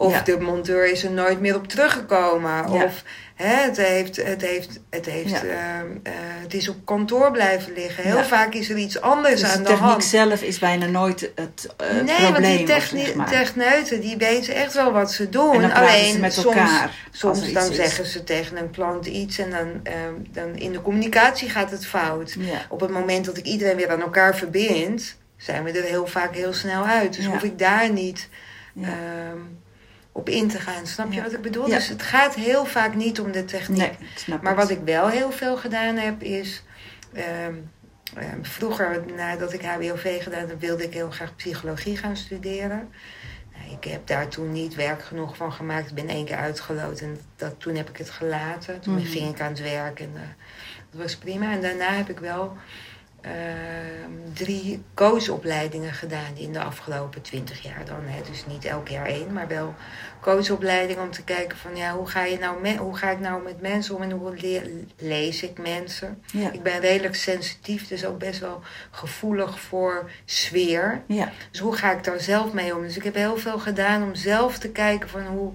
[0.00, 0.20] Of Ja.
[0.22, 2.50] de monteur is er nooit meer op teruggekomen.
[2.72, 2.84] Ja.
[2.84, 3.02] Of
[3.34, 8.04] hè, het, heeft, het, heeft, het, heeft, ehm, eh, het is op kantoor blijven liggen.
[8.04, 10.04] Heel vaak is er iets anders Dus aan de de techniek hand.
[10.04, 12.32] zelf is bijna nooit het eh, nee, probleem.
[12.32, 13.28] want die techni- zeg maar.
[13.30, 15.62] techneuten die weten echt wel wat ze doen.
[15.62, 16.94] En Alleen ze met soms, elkaar.
[17.10, 17.76] soms dan is.
[17.76, 21.86] zeggen ze tegen een klant iets en dan, ehm, dan in de communicatie gaat het
[21.86, 22.36] fout.
[22.68, 26.34] Op het moment dat ik iedereen weer aan elkaar verbind, zijn we er heel vaak
[26.34, 27.16] heel snel uit.
[27.16, 28.28] Dus hoef ik daar niet
[28.72, 28.88] Ja.
[30.18, 30.86] Op in te gaan.
[30.86, 31.22] Snap je Ja.
[31.22, 31.68] wat ik bedoel?
[31.68, 31.74] Ja.
[31.74, 33.78] Dus het gaat heel vaak niet om de techniek.
[33.78, 36.62] Nee, ik snap Maar wat ik wel heel veel gedaan heb is.
[37.12, 37.54] ehm,
[38.14, 42.88] ehm, vroeger, nadat ik HBOV gedaan heb, wilde ik heel graag psychologie gaan studeren.
[43.56, 45.88] Nou, ik heb daar toen niet werk genoeg van gemaakt.
[45.88, 48.80] Ik ben één keer uitgeloot en dat, toen heb ik het gelaten.
[48.80, 49.04] Toen Mhm.
[49.06, 50.20] ging ik aan het werk en eh,
[50.90, 51.52] dat was prima.
[51.52, 52.56] En daarna heb ik wel
[53.20, 58.00] ehm, drie coachopleidingen gedaan in de afgelopen twintig jaar dan.
[58.04, 58.20] Hè.
[58.30, 59.74] Dus niet elk jaar één, maar wel
[60.20, 63.42] coachopleidingen om te kijken van ja, hoe ga, je nou me- hoe ga ik nou
[63.42, 66.22] met mensen om en hoe le- lees ik mensen.
[66.26, 66.52] Ja.
[66.52, 71.02] Ik ben redelijk sensitief, dus ook best wel gevoelig voor sfeer.
[71.06, 71.32] Ja.
[71.50, 72.82] Dus hoe ga ik daar zelf mee om?
[72.82, 75.52] Dus ik heb heel veel gedaan om zelf te kijken van hoe,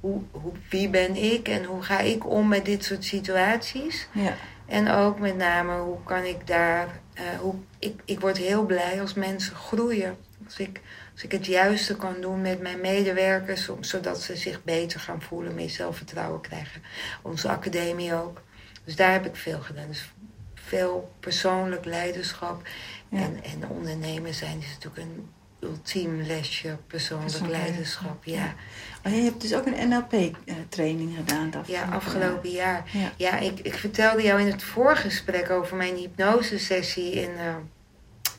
[0.00, 4.08] hoe, hoe, wie ben ik en hoe ga ik om met dit soort situaties.
[4.12, 4.34] Ja.
[4.70, 7.00] En ook met name hoe kan ik daar.
[7.14, 10.16] eh, hoe, ik, ik word heel blij als mensen groeien.
[10.44, 10.80] Als ik,
[11.12, 15.22] als ik het juiste kan doen met mijn medewerkers, om, zodat ze zich beter gaan
[15.22, 16.82] voelen, meer zelfvertrouwen krijgen.
[17.22, 18.42] Onze academie ook.
[18.84, 19.86] Dus daar heb ik veel gedaan.
[19.86, 20.12] Dus
[20.54, 22.66] veel persoonlijk leiderschap.
[23.08, 23.18] Ja.
[23.18, 25.28] En, en ondernemen zijn is natuurlijk een
[25.60, 28.24] ultiem lesje persoonlijk Persoonlijk leiderschap.
[28.24, 28.54] Ja,
[29.02, 31.50] Maar je hebt dus ook een NLP-training gedaan.
[31.50, 32.84] dat ja afgelopen jaar.
[32.92, 33.12] Ja.
[33.16, 37.54] Ja, ik, ik vertelde jou in het voorgesprek over mijn hypnosesessie in eh,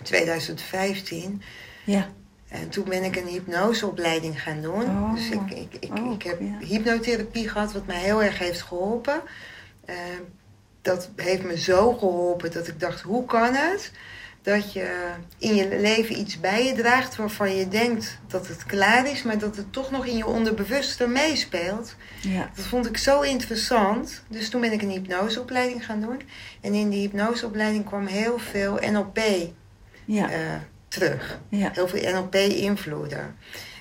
[0.03, 1.41] 2015.
[1.83, 2.09] Ja.
[2.47, 4.83] En toen ben ik een hypnoseopleiding gaan doen.
[4.83, 5.13] Oh.
[5.13, 6.65] Dus ik, ik, ik, Oh, ik heb ja.
[6.67, 9.21] hypnotherapie gehad, wat mij heel erg heeft geholpen.
[9.85, 9.95] Eh,
[10.81, 13.91] dat heeft me zo geholpen dat ik dacht, hoe kan het
[14.41, 19.07] dat je in je leven iets bij je draagt waarvan je denkt dat het klaar
[19.11, 21.95] is, maar dat het toch nog in je onderbewuste meespeelt.
[22.21, 22.51] Ja.
[22.55, 24.23] Dat vond ik zo interessant.
[24.27, 26.21] Dus toen ben ik een hypnoseopleiding gaan doen.
[26.61, 29.19] En in die hypnoseopleiding kwam heel veel NLP
[30.05, 30.29] Ja.
[30.31, 30.39] eh,
[30.87, 31.39] terug.
[31.49, 31.69] Ja.
[31.73, 33.35] Heel veel NLP-invloeden.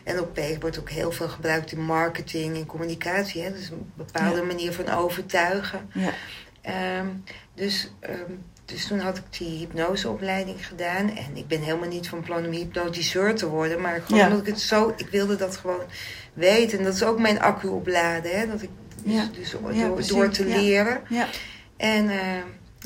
[0.04, 3.42] NLP wordt ook heel veel gebruikt in marketing en communicatie.
[3.42, 3.52] Hè?
[3.52, 5.88] Dus een bepaalde manier van overtuigen.
[5.92, 6.10] Ja.
[6.60, 7.06] Ehm,
[7.54, 8.32] dus, ehm,
[8.70, 11.16] dus toen had ik die hypnoseopleiding gedaan.
[11.16, 13.80] En ik ben helemaal niet van plan om hypnotiseur te worden.
[13.80, 14.26] Maar gewoon Ja.
[14.26, 14.94] omdat ik het zo...
[14.96, 15.80] Ik wilde dat gewoon
[16.32, 16.78] weten.
[16.78, 18.38] En dat is ook mijn accu opladen.
[18.38, 18.46] Hè?
[18.46, 18.70] Dat ik
[19.04, 19.28] dus, Ja.
[19.32, 20.56] dus Ja, door, door te Ja.
[20.56, 21.00] leren.
[21.08, 21.26] Ja.
[21.76, 22.18] En, eh,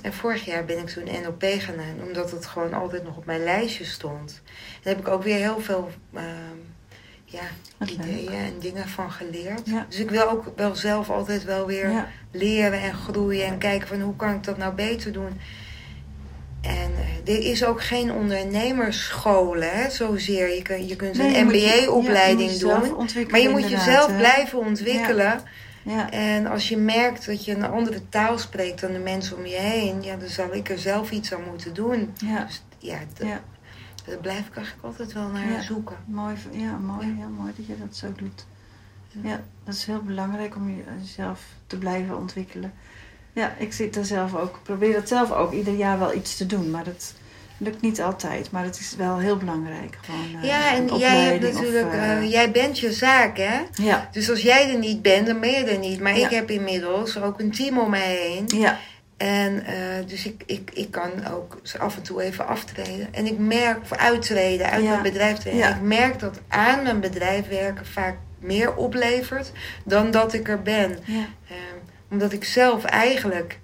[0.03, 3.25] en vorig jaar ben ik toen NLP gaan doen, omdat het gewoon altijd nog op
[3.27, 4.43] mijn lijstje stond.
[4.83, 6.25] En heb ik ook weer heel veel ehm,
[7.25, 7.41] ja,
[7.77, 7.99] Wat leuk.
[8.07, 9.61] ideeën en dingen van geleerd.
[9.65, 9.87] Ja.
[9.89, 12.09] Dus ik wil ook wel zelf altijd wel weer Ja.
[12.31, 15.41] leren en groeien en kijken van hoe kan ik dat nou beter doen.
[16.67, 16.93] En
[17.27, 20.55] eh, er is ook geen ondernemersschool, hè, zozeer.
[20.55, 22.97] Je, kun, je kunt een ja, MBA-opleiding doen.
[23.31, 24.17] Maar je moet jezelf hè.
[24.17, 25.41] blijven ontwikkelen.
[25.83, 26.11] Ja.
[26.11, 29.57] En als je merkt dat je een andere taal spreekt dan de mensen om je
[29.57, 32.15] heen, ja, dan zal ik er zelf iets aan moeten doen.
[32.17, 32.45] Ja.
[32.45, 33.41] Dus ja, dat, Ja.
[34.05, 35.63] daar blijf ik eigenlijk altijd wel naar Ja.
[35.63, 35.97] zoeken.
[36.07, 38.47] Mooi, ja, mooi, ja, mooi dat je dat zo doet.
[39.23, 42.73] Ja, dat is heel belangrijk om jezelf te blijven ontwikkelen.
[43.35, 46.47] Ja, ik zit daar zelf ook, probeer dat zelf ook ieder jaar wel iets te
[46.47, 47.15] doen, maar dat
[47.59, 48.51] lukt niet altijd.
[48.51, 49.99] Maar het is wel heel belangrijk.
[50.01, 53.61] Gewoon, eh, ja, en jij hebt of, natuurlijk, eh, eh, jij bent je zaak, hè?
[53.73, 56.01] ja, Dus als jij er niet bent, dan ben je er niet.
[56.01, 56.25] Maar Ja.
[56.25, 58.45] ik heb inmiddels ook een team om mij heen.
[58.61, 58.79] ja,
[59.17, 59.65] En
[60.07, 63.09] dus ik, ik, ik kan ook af en toe even aftreden.
[63.15, 64.91] En ik merk, of uittreden, uit Ja.
[64.91, 65.59] mijn bedrijf treden.
[65.59, 65.75] Ja.
[65.75, 69.53] Ik merk dat aan mijn bedrijf werken vaak meer oplevert
[69.85, 70.99] dan dat ik er ben.
[71.05, 71.74] ja, Ehm,
[72.11, 73.59] omdat ik zelf eigenlijk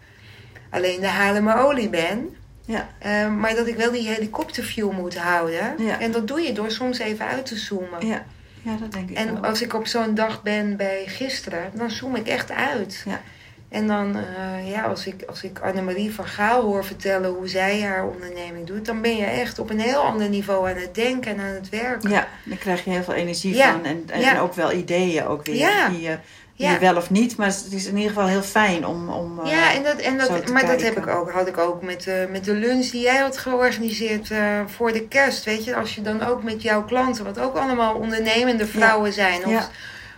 [0.70, 2.36] alleen de Haarlemmerolie ben.
[2.64, 5.74] ja, Ehm, maar dat ik wel die helikopterview moet houden.
[5.78, 6.00] Ja.
[6.00, 8.06] En dat doe je door soms even uit te zoomen.
[8.06, 8.24] ja,
[8.62, 9.44] ja, dat denk ik En wel.
[9.50, 13.02] als ik op zo'n dag ben bij gisteren, dan zoom ik echt uit.
[13.06, 13.20] Ja.
[13.68, 17.80] En dan, eh, ja, als ik, als ik Annemarie van Gaal hoor vertellen hoe zij
[17.82, 21.30] haar onderneming doet, dan ben je echt op een heel ander niveau aan het denken
[21.34, 22.10] en aan het werken.
[22.10, 23.72] Ja, daar krijg je heel veel energie Ja.
[23.72, 24.38] van en, en Ja.
[24.40, 25.54] ook wel ideeën ook weer.
[25.56, 25.88] Ja.
[25.88, 26.18] Die, je,
[26.60, 26.78] Ja.
[26.78, 29.08] wel of niet, maar het is in ieder geval heel fijn om...
[29.08, 31.82] om eh, Ja, en dat, en dat, maar dat heb ik ook, had ik ook
[31.82, 35.44] met, de met de lunch die jij had georganiseerd eh, voor de kerst.
[35.44, 39.44] Weet je, als je dan ook met jouw klanten, wat ook allemaal ondernemende vrouwen zijn.
[39.46, 39.68] Of, Ja.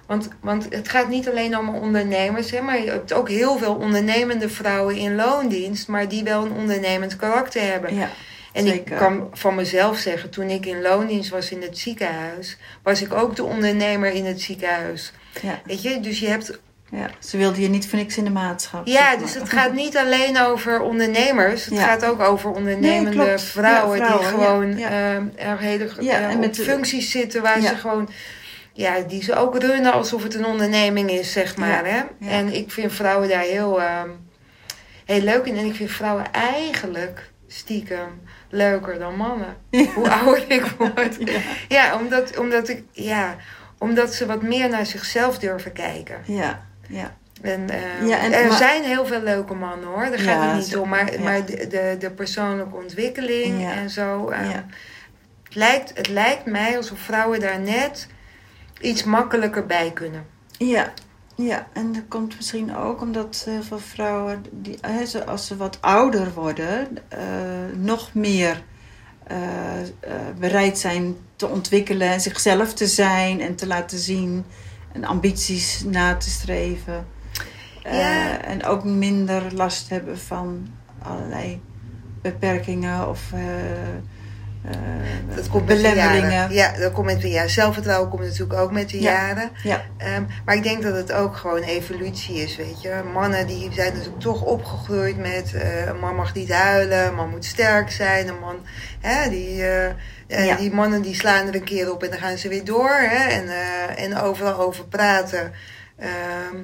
[0.07, 3.75] want, want het gaat niet alleen om ondernemers, hè, maar je hebt ook heel veel
[3.75, 7.95] ondernemende vrouwen in loondienst, maar die wel een ondernemend karakter hebben.
[7.95, 8.09] ja,
[8.53, 8.93] En zeker.
[8.93, 13.15] ik kan van mezelf zeggen, toen ik in loondienst was in het ziekenhuis, was ik
[13.15, 15.13] ook de ondernemer in het ziekenhuis.
[15.43, 16.59] Ja, Weet je, dus je hebt
[16.91, 17.11] ja.
[17.19, 18.87] Ze wilde je niet voor niks in de maatschap.
[18.87, 21.65] ja, zeg dus het gaat niet alleen over ondernemers.
[21.65, 21.87] Het Ja.
[21.87, 26.25] gaat ook over ondernemende Nee, vrouwen, Ja, vrouwen, die gewoon ja, er hele Ja, eh,
[26.31, 28.09] en met de- functies zitten waar ze gewoon...
[28.73, 31.85] Ja, die ze ook runnen alsof het een onderneming is, zeg maar.
[31.87, 32.01] Hè?
[32.29, 34.09] En ik vind vrouwen daar heel, ehm,
[35.05, 35.57] heel leuk in.
[35.57, 39.57] En ik vind vrouwen eigenlijk stiekem leuker dan mannen.
[39.95, 41.17] Hoe ouder ik word.
[41.31, 41.39] Ja.
[41.69, 43.37] Ja, omdat, omdat, ik, ja,
[43.83, 46.17] omdat ze wat meer naar zichzelf durven kijken.
[46.27, 50.19] Ja, ja, En, eh, Ja, en- er maar- zijn heel veel leuke mannen hoor, daar
[50.19, 50.89] gaat Ja, het niet zo- om.
[50.89, 51.21] Maar, ja.
[51.23, 54.29] maar de, de, de persoonlijke ontwikkeling en zo.
[54.29, 54.65] eh, Ja.
[55.45, 58.07] het, lijkt, het lijkt mij alsof vrouwen daar net
[58.81, 60.27] iets makkelijker bij kunnen.
[60.59, 60.93] ja.
[61.37, 64.79] Ja, en dat komt misschien ook omdat heel veel vrouwen, die,
[65.27, 67.19] als ze wat ouder worden, eh,
[67.75, 68.63] nog meer
[70.39, 74.45] bereid zijn te ontwikkelen en zichzelf te zijn en te laten zien
[74.93, 77.07] en ambities na te streven.
[77.83, 78.43] Eh, Ja.
[78.43, 80.69] En ook minder last hebben van
[81.03, 81.61] allerlei
[82.23, 83.33] beperkingen of
[84.65, 86.31] eh, Dat komt met de belemmeringen.
[86.31, 86.55] jaren.
[86.55, 87.51] Ja, dat komt met de jaren.
[87.51, 89.11] Zelfvertrouwen komt natuurlijk ook met de Ja.
[89.13, 89.51] jaren.
[89.63, 93.01] Ja, Ehm, maar ik denk dat het ook gewoon evolutie is, weet je.
[93.13, 95.55] Mannen die zijn natuurlijk toch opgegroeid met...
[95.55, 98.29] eh, een man mag niet huilen, een man moet sterk zijn.
[98.29, 98.57] Een man,
[99.01, 100.57] hè, die, eh, Ja.
[100.57, 102.91] die mannen die slaan er een keer op en dan gaan ze weer door.
[102.99, 103.49] Hè, en,
[103.97, 105.53] en overal over praten.
[105.99, 106.57] Ehm,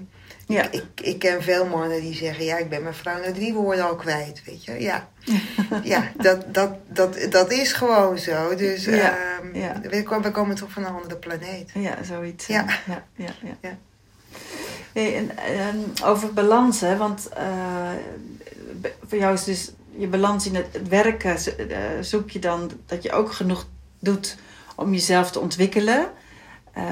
[0.49, 0.63] Ja.
[0.63, 3.55] Ik, ik, ik ken veel mannen die zeggen, ja, ik ben mijn vrouw na drie
[3.55, 4.81] woorden al kwijt, weet je.
[4.81, 5.09] Ja,
[5.83, 8.55] ja dat, dat, dat, dat is gewoon zo.
[8.55, 9.81] Dus Ja, ehm, ja.
[9.83, 11.71] We, komen, we komen toch van een andere planeet.
[11.75, 12.47] Ja, zoiets.
[12.47, 12.65] Ja.
[12.67, 12.93] hè?
[12.93, 13.79] ja, ja, ja.
[14.93, 16.97] Hey, en, ehm, over balans, hè?
[16.97, 17.93] Want eh,
[19.07, 21.37] voor jou is dus je balans in het, werken.
[21.69, 23.67] eh, zoek je dan dat je ook genoeg
[23.99, 24.37] doet
[24.77, 26.09] om jezelf te ontwikkelen.
[26.73, 26.85] Eh,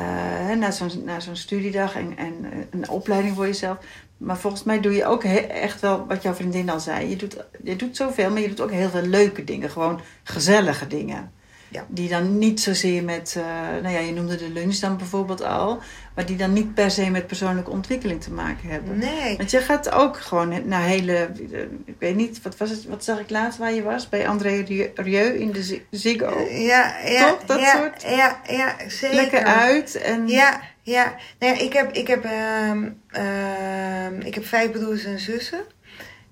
[0.47, 3.79] hè, na zo'n studiedag en, en eh, een opleiding voor jezelf.
[4.17, 7.09] Maar volgens mij doe je ook echt wel, wat jouw vriendin al zei.
[7.09, 9.71] Je doet, je doet zoveel, maar je doet ook heel veel leuke dingen.
[9.71, 11.33] Gewoon gezellige dingen.
[11.77, 11.85] Ja.
[11.89, 13.45] Die dan niet zozeer met, eh,
[13.83, 15.79] nou ja, je noemde de lunch dan bijvoorbeeld al.
[16.15, 18.99] Maar die dan niet per se met persoonlijke ontwikkeling te maken hebben.
[18.99, 21.13] Nee, Want je gaat ook gewoon naar hele,
[21.53, 24.09] eh, ik weet niet, wat was het, wat zag ik laatst waar je was?
[24.09, 26.47] Bij André Rieu in de Zi- Ziggo.
[26.51, 27.45] ja, ja, Toch?
[27.45, 28.03] Dat ja, soort?
[28.03, 29.17] Ja, ja, zeker.
[29.17, 30.29] Lekker uit en...
[30.29, 31.15] Ja, ja.
[31.39, 35.61] Nou ja, ik heb, ik, heb, ehm, ehm, ik heb vijf broers en zussen.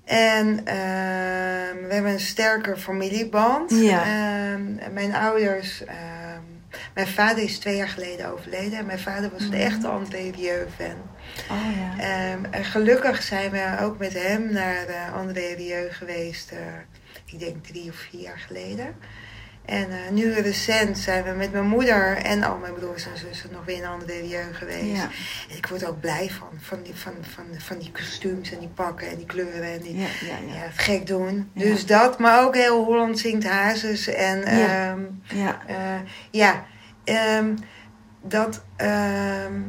[0.04, 3.70] En ehm, we hebben een sterke familieband.
[3.70, 4.02] Ja.
[4.02, 5.84] Ehm, mijn ouders...
[5.84, 6.42] ehm,
[6.94, 8.78] mijn vader is twee jaar geleden overleden.
[8.78, 9.56] En mijn vader was een Mhm.
[9.60, 10.96] echte André Rieu-fan.
[11.50, 12.02] Oh ja.
[12.50, 16.50] En gelukkig zijn we ook met hem naar uh, André Rieu geweest.
[16.52, 16.58] eh,
[17.24, 18.96] ik denk drie of vier jaar geleden.
[19.64, 23.50] En eh, nu recent zijn we met mijn moeder en al mijn broers en zussen
[23.52, 24.96] nog weer in André Rieu geweest.
[24.96, 25.08] Ja,
[25.50, 26.48] En ik word ook blij van.
[26.60, 29.96] Van die, van, van, van die kostuums en die pakken en die kleuren en die...
[29.96, 30.06] ja,
[30.74, 31.50] gek doen.
[31.54, 34.06] Dus dat, maar ook heel Holland zingt hazes.
[34.06, 34.90] En Ja.
[34.90, 35.62] ehm, ja.
[35.66, 36.00] eh,
[36.30, 36.64] ja,
[37.04, 37.56] ehm,
[38.22, 39.60] dat, ehm,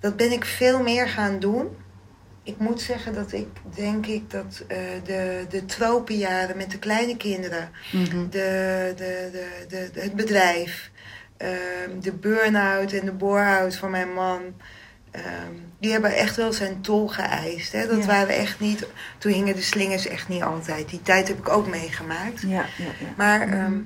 [0.00, 1.76] dat ben ik veel meer gaan doen.
[2.48, 7.16] Ik moet zeggen dat ik denk ik dat eh, de, de tropenjaren met de kleine
[7.16, 8.28] kinderen, Mhm.
[8.28, 10.90] de, de, de, de, de- het bedrijf,
[11.36, 14.40] ehm, de burn-out en de bore-out van mijn man,
[15.10, 17.72] ehm, die hebben echt wel zijn tol geëist.
[17.72, 17.86] Hè?
[17.86, 18.06] Dat Ja.
[18.06, 18.86] waren echt niet,
[19.18, 20.88] toen hingen de slingers echt niet altijd.
[20.88, 22.40] Die tijd heb ik ook meegemaakt.
[22.40, 23.12] Ja, ja, ja.
[23.16, 23.56] Maar Mhm.
[23.56, 23.78] ehm,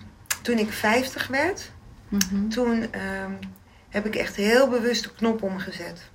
[0.43, 1.71] toen ik 50 werd,
[2.09, 2.49] Mhm.
[2.49, 2.87] toen
[3.89, 6.11] heb ik echt heel bewust de knop omgezet.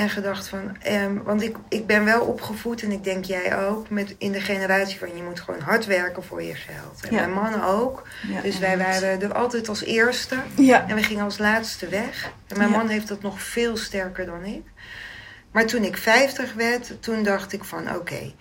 [0.00, 3.90] En gedacht van, ehm, want ik, ik ben wel opgevoed en ik denk jij ook,
[3.90, 7.00] met, in de generatie van je moet gewoon hard werken voor je geld.
[7.08, 7.20] En Ja.
[7.20, 8.06] mijn man ook.
[8.28, 12.30] Ja, Dus wij waren er altijd als eerste Ja, en we gingen als laatste weg.
[12.48, 14.62] En mijn man heeft dat nog veel sterker dan ik.
[15.52, 18.32] Maar toen ik 50 werd, toen dacht ik van oké,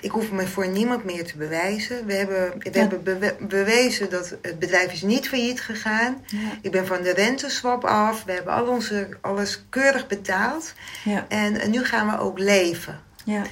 [0.00, 2.06] ik hoef me voor niemand meer te bewijzen.
[2.06, 2.80] We hebben, we Ja.
[2.80, 6.24] hebben bewe- bewezen dat het bedrijf is niet failliet gegaan.
[6.26, 8.24] ja, Ik ben van de renteswap af.
[8.24, 10.72] We hebben al onze, alles keurig betaald.
[11.04, 13.00] ja, En, nu gaan we ook leven.
[13.24, 13.42] ja.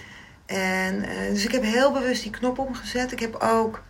[0.46, 3.12] En, eh, dus ik heb heel bewust die knop omgezet.
[3.12, 3.82] Ik heb ook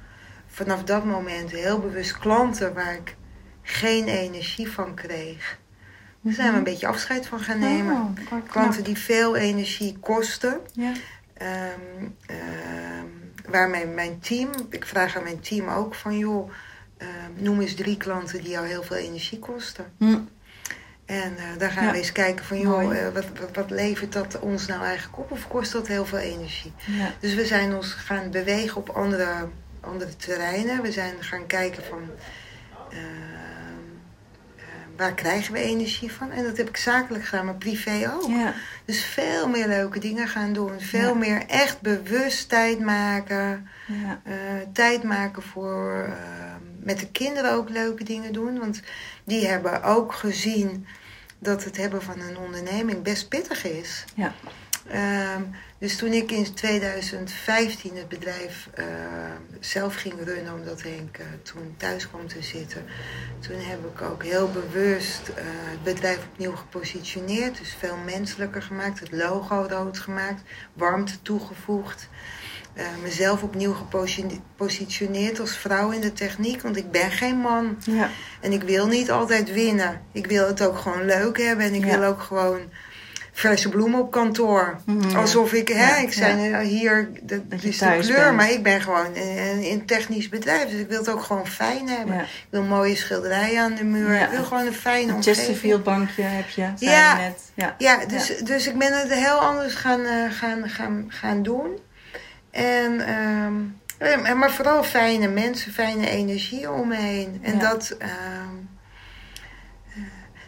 [0.47, 3.17] vanaf dat moment heel bewust klanten waar ik
[3.63, 5.59] geen energie van kreeg.
[6.21, 8.17] Daar zijn we een beetje afscheid van gaan nemen.
[8.31, 8.37] Oh.
[8.51, 10.61] Klanten die veel energie kosten.
[10.73, 10.93] Ja,
[11.35, 12.09] Ehm,
[13.49, 16.51] waar mijn, mijn team, ik vraag aan mijn team ook van joh,
[16.97, 19.93] ehm, noem eens drie klanten die jou heel veel energie kosten.
[19.99, 20.19] Hm.
[21.05, 21.91] En eh, daar gaan Ja.
[21.93, 25.31] we eens kijken van joh, eh, wat, wat, wat levert dat ons nou eigenlijk op
[25.31, 26.73] of kost dat heel veel energie?
[26.87, 29.49] ja, Dus we zijn ons gaan bewegen op andere,
[29.81, 30.83] andere terreinen.
[30.83, 32.03] We zijn gaan kijken van
[32.91, 33.64] ehm,
[34.97, 36.31] waar krijgen we energie van?
[36.31, 38.29] En dat heb ik zakelijk gedaan, maar privé ook.
[38.31, 38.55] ja,
[38.85, 40.81] Dus veel meer leuke dingen gaan doen.
[40.81, 41.15] Veel Ja.
[41.15, 43.69] meer echt bewust tijd maken.
[43.87, 44.35] ja, eh,
[44.73, 46.15] tijd maken voor eh,
[46.83, 48.59] met de kinderen ook leuke dingen doen.
[48.59, 48.81] Want
[49.25, 50.87] die hebben ook gezien
[51.39, 54.05] dat het hebben van een onderneming best pittig is.
[54.15, 54.35] Ja.
[54.89, 55.43] Ehm,
[55.79, 58.85] dus toen ik in 2015 het bedrijf eh,
[59.61, 62.85] zelf ging runnen, omdat Henk eh, toen thuis kwam te zitten,
[63.41, 67.59] toen heb ik ook heel bewust eh, het bedrijf opnieuw gepositioneerd.
[67.59, 70.43] Dus veel menselijker gemaakt, het logo rood gemaakt,
[70.73, 72.09] warmte toegevoegd.
[72.75, 77.77] Eh, mezelf opnieuw gepositioneerd als vrouw in de techniek, want ik ben geen man.
[77.85, 80.01] ja, En ik wil niet altijd winnen.
[80.13, 81.67] Ik wil het ook gewoon leuk hebben.
[81.67, 81.99] En ik Ja.
[81.99, 82.61] wil ook gewoon
[83.37, 84.77] verse bloemen op kantoor.
[84.85, 85.17] Mhm.
[85.17, 88.37] Alsof ik, hè, ik zei eh, hier, dat, is de kleur, bent.
[88.37, 90.71] maar ik ben gewoon in, een technisch bedrijf.
[90.71, 92.15] Dus ik wil het ook gewoon fijn hebben.
[92.15, 92.23] ja.
[92.23, 94.21] Ik wil mooie schilderijen aan de muur.
[94.21, 95.37] Ik wil gewoon een fijne Een omgeving.
[95.37, 97.17] Chesterfield bankje heb je, zei Ja.
[97.17, 97.41] je net.
[97.55, 101.79] Ja, Ja, dus, dus ik ben het heel anders gaan, eh, gaan, gaan, gaan doen.
[102.51, 103.55] En, ehm,
[103.99, 107.39] eh, maar vooral fijne mensen, fijne energie om me heen.
[107.43, 108.74] En dat ehm, eh,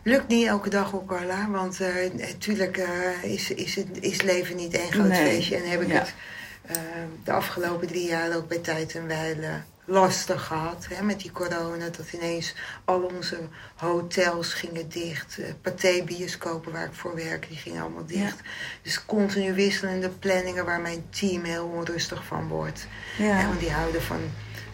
[0.07, 1.49] lukt niet elke dag ook, Carla.
[1.51, 5.27] Want eh, natuurlijk eh, is, is, het, is leven niet één groot Nee.
[5.27, 5.57] feestje.
[5.57, 5.95] En heb ik Ja.
[5.99, 6.15] het
[6.63, 6.77] eh,
[7.25, 11.89] de afgelopen drie jaar ook bij Tijd en Weilen lastig gehad hè, met die corona.
[11.89, 13.39] Dat ineens al onze
[13.75, 15.37] hotels gingen dicht.
[15.39, 18.41] Uh, Pathé-bioscopen waar ik voor werk, die gingen allemaal dicht.
[18.83, 22.87] Dus continu wisselende planningen waar mijn team heel onrustig van wordt.
[23.19, 23.47] Ja.
[23.47, 24.21] want die houden van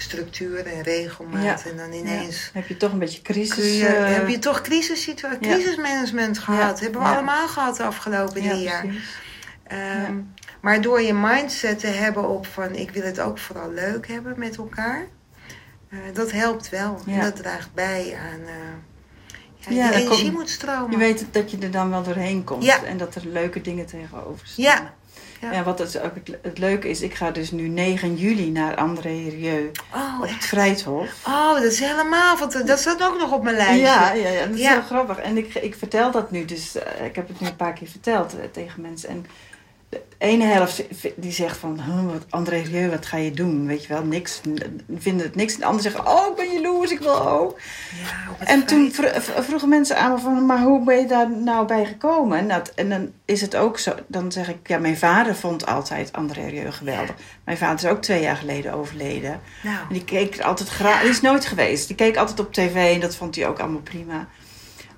[0.02, 1.64] structuur en regelmaat.
[1.70, 2.50] En dan ineens...
[2.52, 3.78] Heb je toch een beetje crisis...
[3.78, 6.80] Je, Heb je toch crisissituatie, crisismanagement gehad.
[6.80, 8.84] Hebben we allemaal gehad de afgelopen drie jaar.
[10.08, 14.08] Um, maar door je mindset te hebben op van ik wil het ook vooral leuk
[14.08, 15.06] hebben met elkaar.
[15.88, 17.00] Uh, dat helpt wel.
[17.06, 20.90] En dat draagt bij aan uh, ja, ja, die energie moet stromen.
[20.90, 22.82] Je weet dat je er dan wel doorheen komt.
[22.84, 24.64] En dat er leuke dingen tegenover staan.
[24.64, 24.94] Ja.
[25.42, 25.52] Ja.
[25.52, 26.12] ja, wat het, ook
[26.42, 30.44] het, leuke is, ik ga dus nu 9 juli naar André Rieu oh, op het
[30.44, 31.26] Vrijthof.
[31.26, 33.86] Oh, dat is helemaal, want dat staat ook nog op mijn lijstje.
[33.86, 35.18] Ja, ja, ja dat is heel grappig.
[35.18, 37.88] En ik, ik vertel dat nu, dus uh, ik heb het nu een paar keer
[37.88, 39.08] verteld uh, tegen mensen.
[39.08, 39.26] En
[40.22, 40.82] ene helft
[41.16, 41.80] die zegt van,
[42.12, 43.66] wat André Rieu, wat ga je doen?
[43.66, 44.40] Weet je wel, niks,
[44.96, 45.54] vinden het niks.
[45.54, 47.58] En de ander zegt, oh, ik ben jaloers, ik wil ook.
[48.38, 48.92] Ja, en toen
[49.22, 52.38] vroegen mensen aan me van, maar hoe ben je daar nou bij gekomen?
[52.38, 55.66] En, dat, en dan is het ook zo, dan zeg ik, ja, mijn vader vond
[55.66, 57.14] altijd André Rieu geweldig.
[57.44, 59.40] Mijn vader is ook twee jaar geleden overleden.
[59.62, 59.76] Nou.
[59.76, 61.86] En die keek altijd graag, die is nooit geweest.
[61.86, 64.26] Die keek altijd op tv en dat vond hij ook allemaal prima.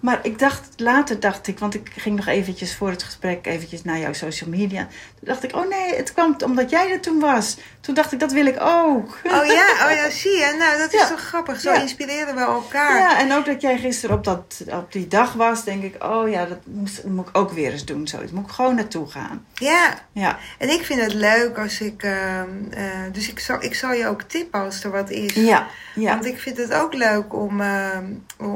[0.05, 3.83] Maar ik dacht, later dacht ik, want ik ging nog eventjes voor het gesprek eventjes
[3.83, 4.87] naar jouw social media.
[4.87, 7.57] Toen dacht ik, oh nee, het kwam omdat jij er toen was.
[7.81, 9.19] Toen dacht ik, dat wil ik ook.
[9.25, 10.55] Oh ja, oh ja zie je.
[10.59, 11.61] Nou, dat is toch grappig.
[11.61, 12.99] Zo inspireren we elkaar.
[12.99, 16.31] Ja, en ook dat jij gisteren op, dat, op die dag was, denk ik, oh
[16.31, 18.09] ja, dat moet, ik ook weer eens doen.
[18.09, 19.47] Zoiets moet ik gewoon naartoe gaan.
[19.55, 19.95] Ja.
[20.13, 20.39] ja.
[20.59, 24.07] En ik vind het leuk als ik, ehm, eh, dus ik zal, ik zal je
[24.07, 25.35] ook tippen als er wat is.
[25.35, 25.67] Ja.
[25.95, 26.13] ja.
[26.13, 28.05] Want ik vind het ook leuk om, ehm,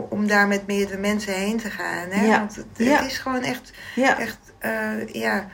[0.09, 2.11] om daar met meerdere mensen heen te gaan.
[2.11, 2.29] Hè?
[2.29, 5.49] Want het, het is gewoon echt, echt uh, ja,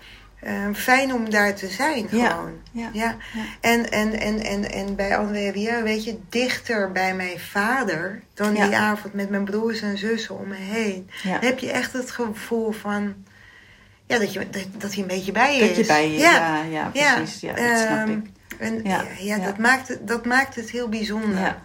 [0.45, 2.09] uh, fijn om daar te zijn.
[2.09, 2.53] Gewoon.
[2.73, 2.89] Ja.
[2.93, 3.17] ja.
[3.61, 8.55] En, en, en, en, en bij André Rieu, weet je, dichter bij mijn vader dan
[8.55, 11.11] die avond met mijn broers en zussen om me heen.
[11.23, 13.15] Heb je echt het gevoel van.
[14.07, 15.77] Ja, dat, je, dat, dat hij een beetje bij je dat is.
[15.77, 17.41] Dat je bij je, ja, ja, precies.
[17.41, 18.31] Ja, dat snap um, ik.
[18.59, 21.39] En, ja, ja, Dat, maakt het, dat maakt het heel bijzonder.
[21.39, 21.63] Ja.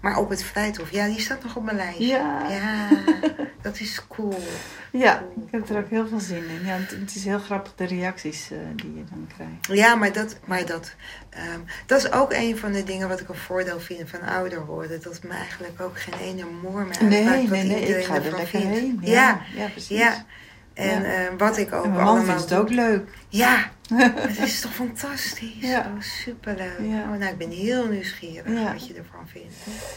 [0.00, 2.06] Maar op het Vrijthof, ja, die staat nog op mijn lijstje.
[2.06, 2.48] Ja.
[2.48, 2.88] ja
[3.62, 4.38] dat is cool.
[4.92, 6.66] Ja, ik heb er ook heel veel zin in.
[6.66, 9.80] Ja, het, is heel grappig de reacties uh, die je dan krijgt.
[9.80, 10.94] Ja, maar dat, maar dat,
[11.54, 14.66] um, dat is ook een van de dingen wat ik een voordeel vind van ouder
[14.66, 15.02] worden.
[15.02, 17.48] Dat me eigenlijk ook geen ene moer meer uitmaakt.
[17.48, 18.98] Nee, nee, nee, ik ga er lekker heen.
[19.02, 19.98] Ja, ja, ja precies.
[19.98, 20.24] Ja.
[20.80, 21.30] En ja.
[21.30, 23.08] Uh, wat ik ook en mijn man vindt het ook leuk.
[23.28, 25.54] Ja, het is toch fantastisch.
[25.60, 25.78] Ja.
[25.94, 26.78] Oh, superleuk.
[26.80, 27.02] Ja.
[27.02, 29.54] Oh, nou, ik ben heel nieuwsgierig wat je ervan vindt.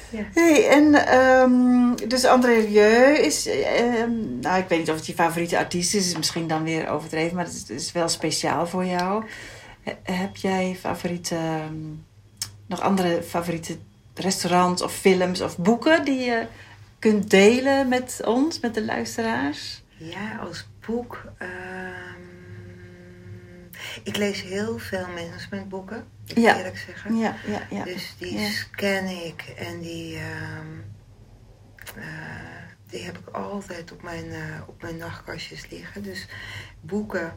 [0.10, 0.24] Ja.
[0.34, 5.14] hey, en um, dus André Rieu is, um, nou ik weet niet of het je
[5.14, 8.86] favoriete artiest is, is misschien dan weer overdreven, maar het is, is wel speciaal voor
[8.86, 9.24] jou.
[10.04, 12.06] heb jij favoriete, um,
[12.68, 13.78] nog andere favoriete
[14.14, 16.46] restaurants of films of boeken die je
[17.00, 19.84] kunt delen met ons, met de luisteraars?
[19.98, 21.24] Ja, als boek.
[21.42, 22.32] Um,
[24.04, 27.18] ik lees heel veel managementboeken, ik eerlijk zeggen.
[27.18, 27.84] Ja, ja, ja.
[27.84, 30.86] Dus die scan ik en die, um,
[31.98, 32.04] uh,
[32.90, 36.04] die heb ik altijd op mijn, uh, op mijn nachtkastjes liggen.
[36.04, 36.28] Dus
[36.82, 37.34] boeken.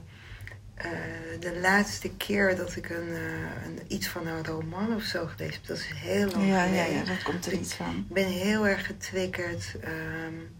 [0.76, 3.14] Uh, de laatste keer dat ik een,
[3.64, 6.92] een, iets van een roman of zo gelezen heb, dat is heel lang ja, geleden.
[6.92, 8.06] Ja, ja, dat komt er iets van.
[8.08, 9.74] Ik ben heel erg getriggerd.
[9.84, 10.55] Um,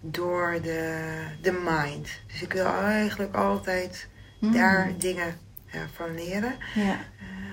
[0.00, 2.08] door de, de mind.
[2.26, 4.52] Dus ik wil eigenlijk altijd hmm.
[4.52, 5.38] daar dingen
[5.94, 6.54] van leren.
[6.74, 6.98] Ja.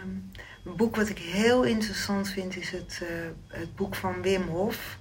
[0.03, 0.31] Um,
[0.65, 3.09] een boek wat ik heel interessant vind is het, uh,
[3.47, 4.97] het boek van Wim Hof.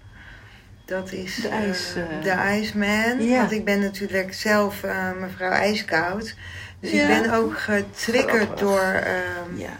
[0.84, 3.22] Dat is de, ijs, uh, de Iceman.
[3.22, 3.38] Ja.
[3.38, 4.84] Want ik ben natuurlijk zelf
[5.20, 6.34] mevrouw ijskoud.
[6.80, 9.02] Dus ik ben ook getriggerd door,
[9.48, 9.76] um, ja.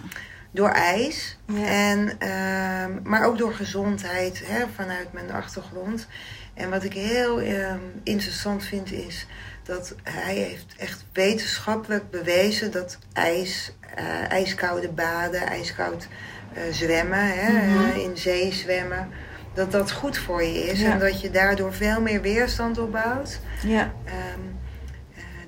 [0.50, 1.38] door ijs.
[1.54, 6.06] En, um, maar ook door gezondheid hè, vanuit mijn achtergrond.
[6.54, 9.26] En wat ik heel uh, interessant vind is
[9.62, 16.08] dat hij heeft echt wetenschappelijk bewezen dat ijs, uh, ijskoude baden, ijskoud
[16.56, 18.00] uh, zwemmen, hè, mm -hmm.
[18.00, 19.08] in zee zwemmen,
[19.54, 20.92] dat dat goed voor je is ja.
[20.92, 23.40] en dat je daardoor veel meer weerstand opbouwt.
[23.62, 23.92] Ja.
[24.34, 24.60] Um,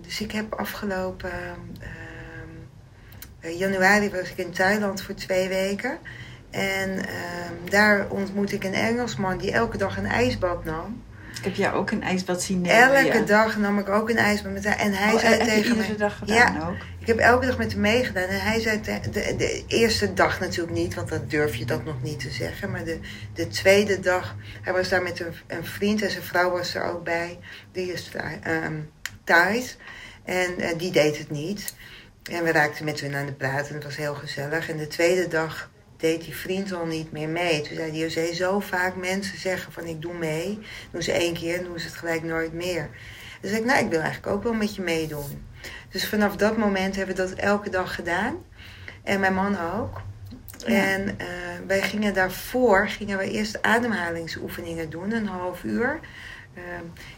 [0.01, 1.33] dus ik heb afgelopen
[1.81, 5.99] ehm, januari was ik in Thailand voor twee weken.
[6.55, 11.03] En um, daar ontmoet ik een Engelsman die elke dag een ijsbad nam.
[11.39, 12.95] Ik heb jou ook een ijsbad zien nemen.
[12.95, 14.79] Elke dag nam ik ook een ijsbad met hem.
[14.79, 16.77] En hij oh, zei heb tegen iedere dag gedaan ja, ook?
[16.99, 18.29] Ik heb elke dag met hem meegedaan.
[18.29, 21.85] En hij zei, de, de, de, eerste dag natuurlijk niet, want dan durf je dat
[21.85, 22.71] nog niet te zeggen.
[22.71, 22.99] Maar de,
[23.35, 26.83] de tweede dag, hij was daar met een, een vriend en zijn vrouw was er
[26.83, 27.39] ook bij.
[27.73, 28.11] Die is
[28.47, 28.91] um,
[29.25, 29.77] thuis.
[30.25, 31.75] En uh, die deed het niet.
[32.31, 34.69] En we raakten met hun aan de praat en het was heel gezellig.
[34.69, 35.71] En de tweede dag
[36.05, 37.61] deed die vriend al niet meer mee.
[37.61, 40.59] Toen zei hij, José, zo vaak mensen zeggen van ik doe mee.
[40.91, 42.91] Doen ze één keer en doen ze het gelijk nooit meer.
[43.41, 45.47] Dus ik, nou, ik wil eigenlijk ook wel met je meedoen.
[45.89, 48.37] Dus vanaf dat moment hebben we dat elke dag gedaan.
[49.03, 50.01] En mijn man ook.
[50.67, 51.27] En uh,
[51.67, 56.01] wij gingen daarvoor, gingen we eerst ademhalingsoefeningen doen, een half uur.
[56.57, 56.63] Uh,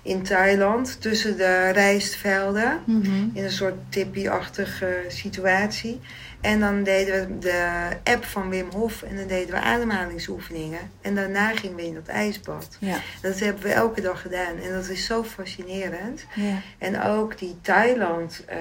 [0.02, 2.82] in Thailand, tussen de rijstvelden.
[2.84, 3.30] Mm -hmm.
[3.34, 6.00] In een soort tippie-achtige situatie.
[6.40, 10.90] En dan deden we de app van Wim Hof en dan deden we ademhalingsoefeningen.
[11.00, 12.76] En daarna gingen we in dat ijsbad.
[12.80, 12.96] Ja.
[13.22, 14.56] Dat hebben we elke dag gedaan.
[14.62, 16.24] En dat is zo fascinerend.
[16.34, 16.60] Ja.
[16.78, 18.56] En ook die Thailand, uh,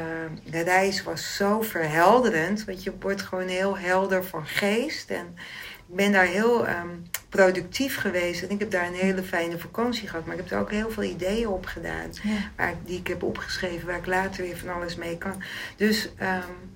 [0.52, 2.66] de reis was zo verhelderend.
[2.66, 5.10] Want je wordt gewoon heel helder van geest.
[5.10, 5.36] En
[5.88, 8.44] ik ben daar heel um, productief geweest.
[8.44, 10.26] En ik heb daar een hele fijne vakantie gehad.
[10.26, 12.10] Maar ik heb er ook heel veel ideeën op gedaan.
[12.24, 12.52] Ja.
[12.56, 13.88] Waar ik, die ik heb opgeschreven.
[13.88, 15.44] Waar ik later weer van alles mee kan.
[15.76, 16.10] Dus...
[16.22, 16.74] Um,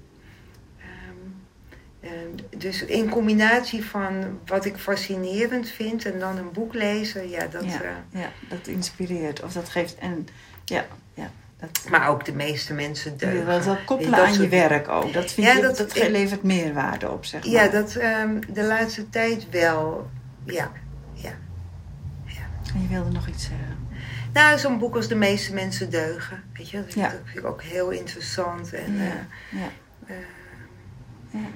[2.03, 2.09] uh,
[2.57, 7.65] dus in combinatie van wat ik fascinerend vind en dan een boek lezen, ja, dat.
[7.65, 9.43] Ja, uh, ja dat inspireert.
[9.43, 9.95] Of dat geeft.
[9.97, 10.27] En,
[10.65, 13.39] ja, ja, dat, maar ook de meeste mensen deugen.
[13.39, 14.43] Je wilt dat koppelen dat aan soort...
[14.43, 15.13] je werk ook.
[15.13, 17.53] Dat, vind ja, je, dat, dat ik, levert meerwaarde op, zeg maar.
[17.53, 20.09] Ja, dat um, de laatste tijd wel.
[20.43, 20.71] Ja,
[21.13, 21.33] ja.
[22.25, 22.41] ja.
[22.73, 23.87] En je wilde nog iets zeggen?
[24.33, 26.43] Nou, zo'n boek als De meeste mensen deugen.
[26.53, 27.11] Weet je, dat vind, ja.
[27.11, 28.73] ik, vind ik ook heel interessant.
[28.73, 29.03] En, ja.
[29.03, 29.69] Uh, ja.
[31.31, 31.47] ja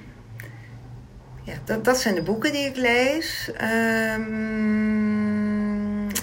[1.44, 3.50] ja, dat, dat zijn de boeken die ik lees.
[4.16, 4.24] Um,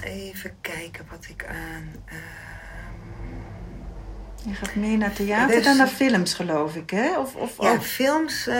[0.03, 1.83] even kijken wat ik aan.
[1.83, 2.40] Um,
[4.47, 7.19] je gaat meer naar theater dus, dan naar films, geloof ik, hè?
[7.19, 8.55] Of, of ja, films uh,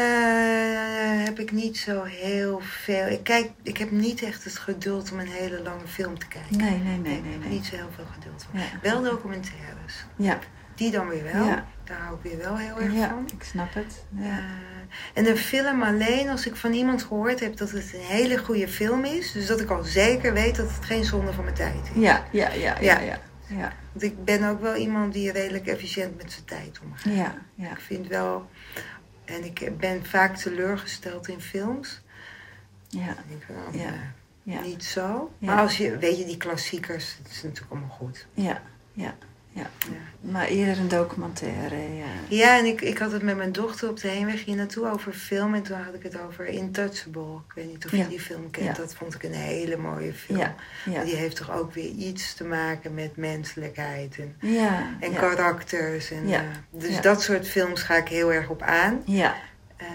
[1.23, 3.07] heb ik niet zo heel veel.
[3.07, 6.57] Ik, kijk, ik heb niet echt het geduld om een hele lange film te kijken.
[6.57, 7.21] Nee, nee, nee.
[7.21, 7.49] nee, nee.
[7.49, 8.59] Niet zo heel veel geduld voor.
[8.59, 8.65] Ja.
[8.81, 10.05] Wel documentaires.
[10.15, 10.39] Ja.
[10.75, 11.45] Die dan weer wel.
[11.45, 11.65] Ja.
[11.83, 13.29] Daar hou ik weer wel heel erg ja, van.
[13.37, 14.03] ik snap het.
[14.09, 14.21] Ja.
[14.21, 14.35] Uh,
[15.13, 18.67] en een film alleen, als ik van iemand gehoord heb dat het een hele goede
[18.67, 21.89] film is, dus dat ik al zeker weet dat het geen zonde van mijn tijd
[21.95, 22.01] is.
[22.01, 22.99] Ja, ja, ja, ja.
[22.99, 23.19] ja.
[23.57, 23.73] Ja.
[23.91, 27.13] Want ik ben ook wel iemand die redelijk efficiënt met zijn tijd omgaat.
[27.13, 27.71] Ja, ja.
[27.71, 28.49] Ik vind wel,
[29.25, 32.01] en ik ben vaak teleurgesteld in films.
[32.87, 33.09] Ja.
[33.09, 33.93] Ik, oh, ja.
[34.43, 34.61] ja.
[34.61, 35.31] Niet zo.
[35.37, 38.27] Maar als je, weet je, die klassiekers, het is natuurlijk allemaal goed.
[38.33, 38.61] Ja,
[38.93, 39.15] ja.
[39.53, 39.69] Ja.
[39.91, 40.31] ja.
[40.31, 42.05] Maar eerder een documentaire, ja.
[42.27, 45.13] Ja, en ik, ik had het met mijn dochter op de heenweg hier naartoe over
[45.13, 45.53] film.
[45.53, 47.35] En toen had ik het over Intouchable.
[47.47, 48.75] Ik weet niet of je die film kent.
[48.75, 50.39] Dat vond ik een hele mooie film.
[50.85, 51.03] Ja.
[51.03, 54.17] Die heeft toch ook weer iets te maken met menselijkheid.
[54.19, 54.35] En,
[54.99, 56.11] en karakters.
[56.11, 56.39] En, uh,
[56.69, 59.01] dus dat soort films ga ik heel erg op aan.
[59.05, 59.35] Ja.
[59.81, 59.87] Uh,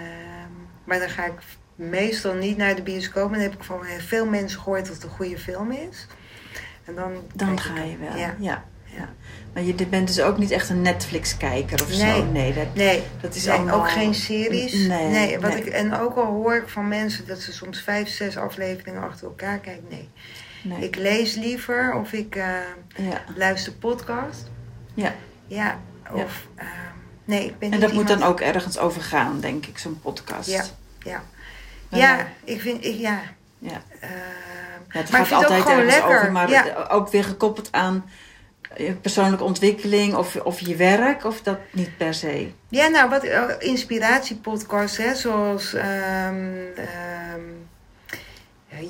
[0.85, 1.39] maar dan ga ik
[1.75, 3.27] meestal niet naar de bioscoop.
[3.27, 6.07] En dan heb ik van veel mensen gehoord dat het een goede film is.
[6.85, 8.35] En dan, dan ga je wel, ja.
[8.39, 8.65] ja.
[9.57, 11.99] Maar je bent dus ook niet echt een Netflix-kijker of nee.
[11.99, 12.25] zo?
[12.25, 13.03] Nee, dat, nee.
[13.21, 13.79] dat is nee, allemaal...
[13.79, 14.73] ook geen series.
[14.73, 18.09] Nee, nee, wat Ik, en ook al hoor ik van mensen dat ze soms vijf,
[18.09, 19.87] zes afleveringen achter elkaar kijken.
[19.89, 20.09] Nee.
[20.63, 20.85] nee.
[20.85, 22.45] Ik lees liever of ik uh,
[22.97, 23.25] ja.
[23.37, 24.51] luister podcast.
[24.95, 25.15] Ja.
[25.47, 25.81] Ja,
[26.13, 26.47] of...
[26.57, 26.63] Ja.
[26.63, 26.69] Uh,
[27.25, 30.51] nee, ik ben En dat moet dan ook ergens over gaan, denk ik, zo'n podcast.
[30.51, 30.65] Ja,
[31.03, 31.23] ja.
[31.89, 32.85] Ja, ik vind...
[32.85, 33.21] Ik, ja.
[33.59, 33.83] Ja.
[34.03, 34.11] Uh,
[34.91, 36.17] ja, het gaat altijd ergens lekker.
[36.19, 36.87] over, maar ja.
[36.89, 38.05] ook weer gekoppeld aan
[39.01, 42.49] persoonlijke ontwikkeling of, of je werk, of dat niet per se?
[42.69, 45.83] Ja, nou, wat uh, inspiratiepodcasts, hè, zoals um,
[47.35, 47.69] um,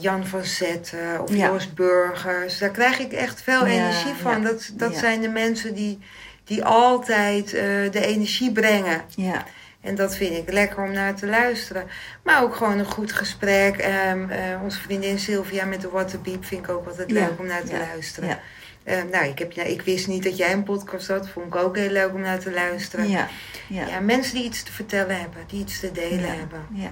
[0.00, 1.52] Jan van Zetten of ja.
[1.74, 2.58] Burgers.
[2.58, 4.42] Daar krijg ik echt veel ja, energie van.
[4.42, 5.98] Ja, dat dat zijn de mensen die,
[6.44, 7.60] die altijd uh,
[7.90, 9.02] de energie brengen.
[9.16, 9.44] Ja.
[9.80, 11.86] En dat vind ik lekker om naar te luisteren.
[12.22, 13.88] Maar ook gewoon een goed gesprek.
[14.10, 17.64] Um, uh, onze vriendin Sylvia met de Waterbeep vind ik ook altijd leuk om naar
[17.64, 18.38] te luisteren.
[18.86, 21.28] Uh, nou, ik, heb, nou, ik wist niet dat jij een podcast had.
[21.28, 23.08] Vond ik ook heel leuk om naar te luisteren.
[23.08, 23.28] Ja,
[23.68, 23.86] ja.
[23.86, 26.66] ja mensen die iets te vertellen hebben, die iets te delen ja, hebben.
[26.72, 26.90] Ja.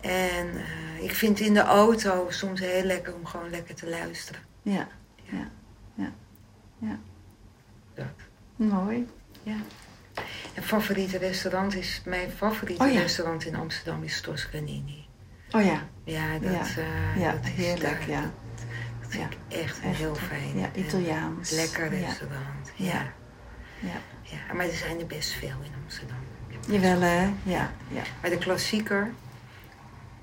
[0.00, 4.40] En uh, ik vind in de auto soms heel lekker om gewoon lekker te luisteren.
[4.62, 4.88] Ja,
[5.22, 5.50] ja,
[5.94, 6.12] ja.
[6.78, 6.98] ja.
[7.94, 8.06] Dat.
[8.56, 9.08] Mooi.
[9.42, 9.56] Ja.
[10.54, 13.00] En favoriete restaurant is, mijn favoriete oh, ja.
[13.00, 15.06] restaurant in Amsterdam is Toscanini.
[15.50, 15.88] Oh ja.
[16.04, 16.82] Ja, dat, ja.
[16.82, 18.32] Uh, ja, dat is heerlijk, daar, ja.
[19.20, 20.58] Vind ik echt, echt heel fijn.
[20.58, 21.50] Ja, Italiaans.
[21.50, 22.70] En lekker restaurant.
[22.74, 22.84] Ja.
[22.84, 23.12] Ja.
[23.78, 24.00] ja.
[24.22, 24.54] ja.
[24.54, 26.16] Maar er zijn er best veel in Amsterdam.
[26.68, 27.72] Jawel hè, ja.
[27.88, 28.02] ja.
[28.20, 29.12] Maar de klassieker,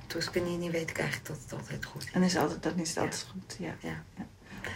[0.08, 2.12] Toscanini, weet ik eigenlijk dat het altijd goed is.
[2.12, 3.76] En is altijd, dat is het altijd goed, ja.
[3.80, 4.04] ja.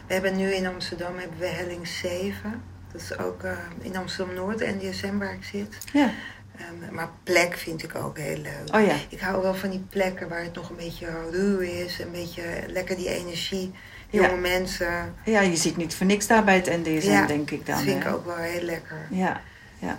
[0.07, 2.61] We hebben nu in Amsterdam hebben we Helling 7.
[2.91, 5.78] Dat is ook uh, in Amsterdam-Noord, NDSM waar ik zit.
[5.93, 6.11] Ja.
[6.59, 8.76] Um, maar plek vind ik ook heel leuk.
[8.76, 8.95] Oh ja.
[9.09, 11.99] Ik hou wel van die plekken waar het nog een beetje ruw is.
[11.99, 13.74] Een beetje lekker die energie.
[14.10, 14.36] Jonge ja.
[14.36, 15.14] mensen.
[15.26, 17.76] Ja, je ziet niet voor niks daar bij het NDSM, ja, denk ik dan.
[17.76, 18.10] Dat vind hè?
[18.10, 19.08] ik ook wel heel lekker.
[19.10, 19.41] Ja,
[19.80, 19.97] ja.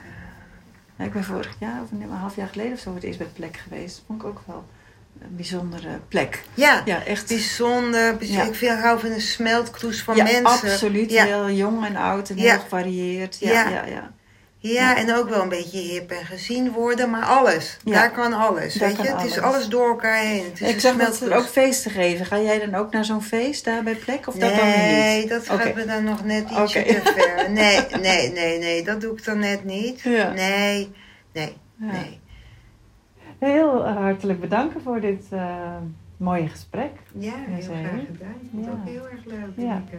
[0.99, 3.27] Ja ik ben vorig jaar, of een half jaar geleden of zo, het eerst bij
[3.33, 4.03] plek geweest.
[4.07, 4.65] Vond ik ook wel
[5.21, 6.43] een bijzondere plek.
[6.55, 7.29] Ja, Ja, echt.
[7.29, 8.17] bijzonder.
[8.17, 8.43] bijz- Ja.
[8.43, 10.45] Ik vind hou van een smeltkroes van ja, mensen.
[10.45, 11.11] absoluut.
[11.11, 11.25] Ja.
[11.25, 13.37] Heel jong en oud en heel gevarieerd.
[13.41, 13.85] Ja, ja.
[13.85, 14.13] Ja.
[14.73, 17.77] Ja, en ook wel een beetje hip en gezien worden, maar alles.
[17.85, 17.93] Ja.
[17.93, 18.75] Daar kan alles.
[18.75, 19.13] Daar weet kan je?
[19.13, 19.55] Het is alles.
[19.55, 20.45] alles door elkaar heen.
[20.45, 22.27] Het is Ik zag dat ze ook feesten geven.
[22.27, 24.27] Ga jij dan ook naar zo'n feest daar bij plek?
[24.29, 25.29] Of dat dan Nee, niet?
[25.29, 27.01] dat gaat me dan nog net ietsje Oké.
[27.01, 27.51] te ver.
[27.51, 30.01] Nee, nee, nee, nee, dat doe ik dan net niet.
[30.01, 30.33] Ja.
[30.33, 30.93] Nee,
[31.33, 31.87] nee, Ja.
[31.93, 32.21] nee.
[33.39, 35.77] Heel hartelijk bedanken voor dit eh,
[36.17, 36.91] mooie gesprek.
[37.19, 38.35] Ja, heel graag gedaan.
[38.43, 39.49] Ik vond het ook heel erg leuk.
[39.57, 39.63] Ja.
[39.63, 39.97] Ineke.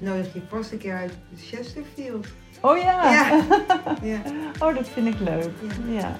[0.00, 2.26] Nodig je vast een keer uit Chesterfield.
[2.64, 3.10] Oh ja.
[3.10, 3.40] Ja.
[4.02, 4.18] Ja.
[4.58, 5.50] Oh, dat vind ik leuk.
[5.88, 5.98] Ja.
[5.98, 6.16] Ja.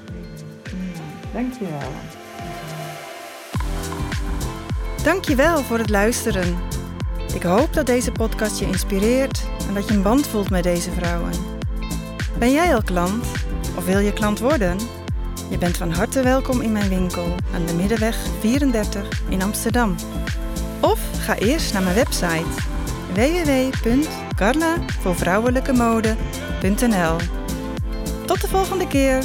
[1.33, 1.93] Dankjewel.
[5.03, 6.57] Dankjewel voor het luisteren.
[7.35, 10.91] Ik hoop dat deze podcast je inspireert en dat je een band voelt met deze
[10.91, 11.33] vrouwen.
[12.39, 13.27] Ben jij al klant
[13.77, 14.79] of wil je klant worden?
[15.51, 19.95] Je bent van harte welkom in mijn winkel aan de Middenweg 34 in Amsterdam.
[20.81, 22.47] Of ga eerst naar mijn website
[24.35, 27.17] www.carlavoorvrouwelijkemode.nl
[28.27, 29.23] Tot de volgende keer!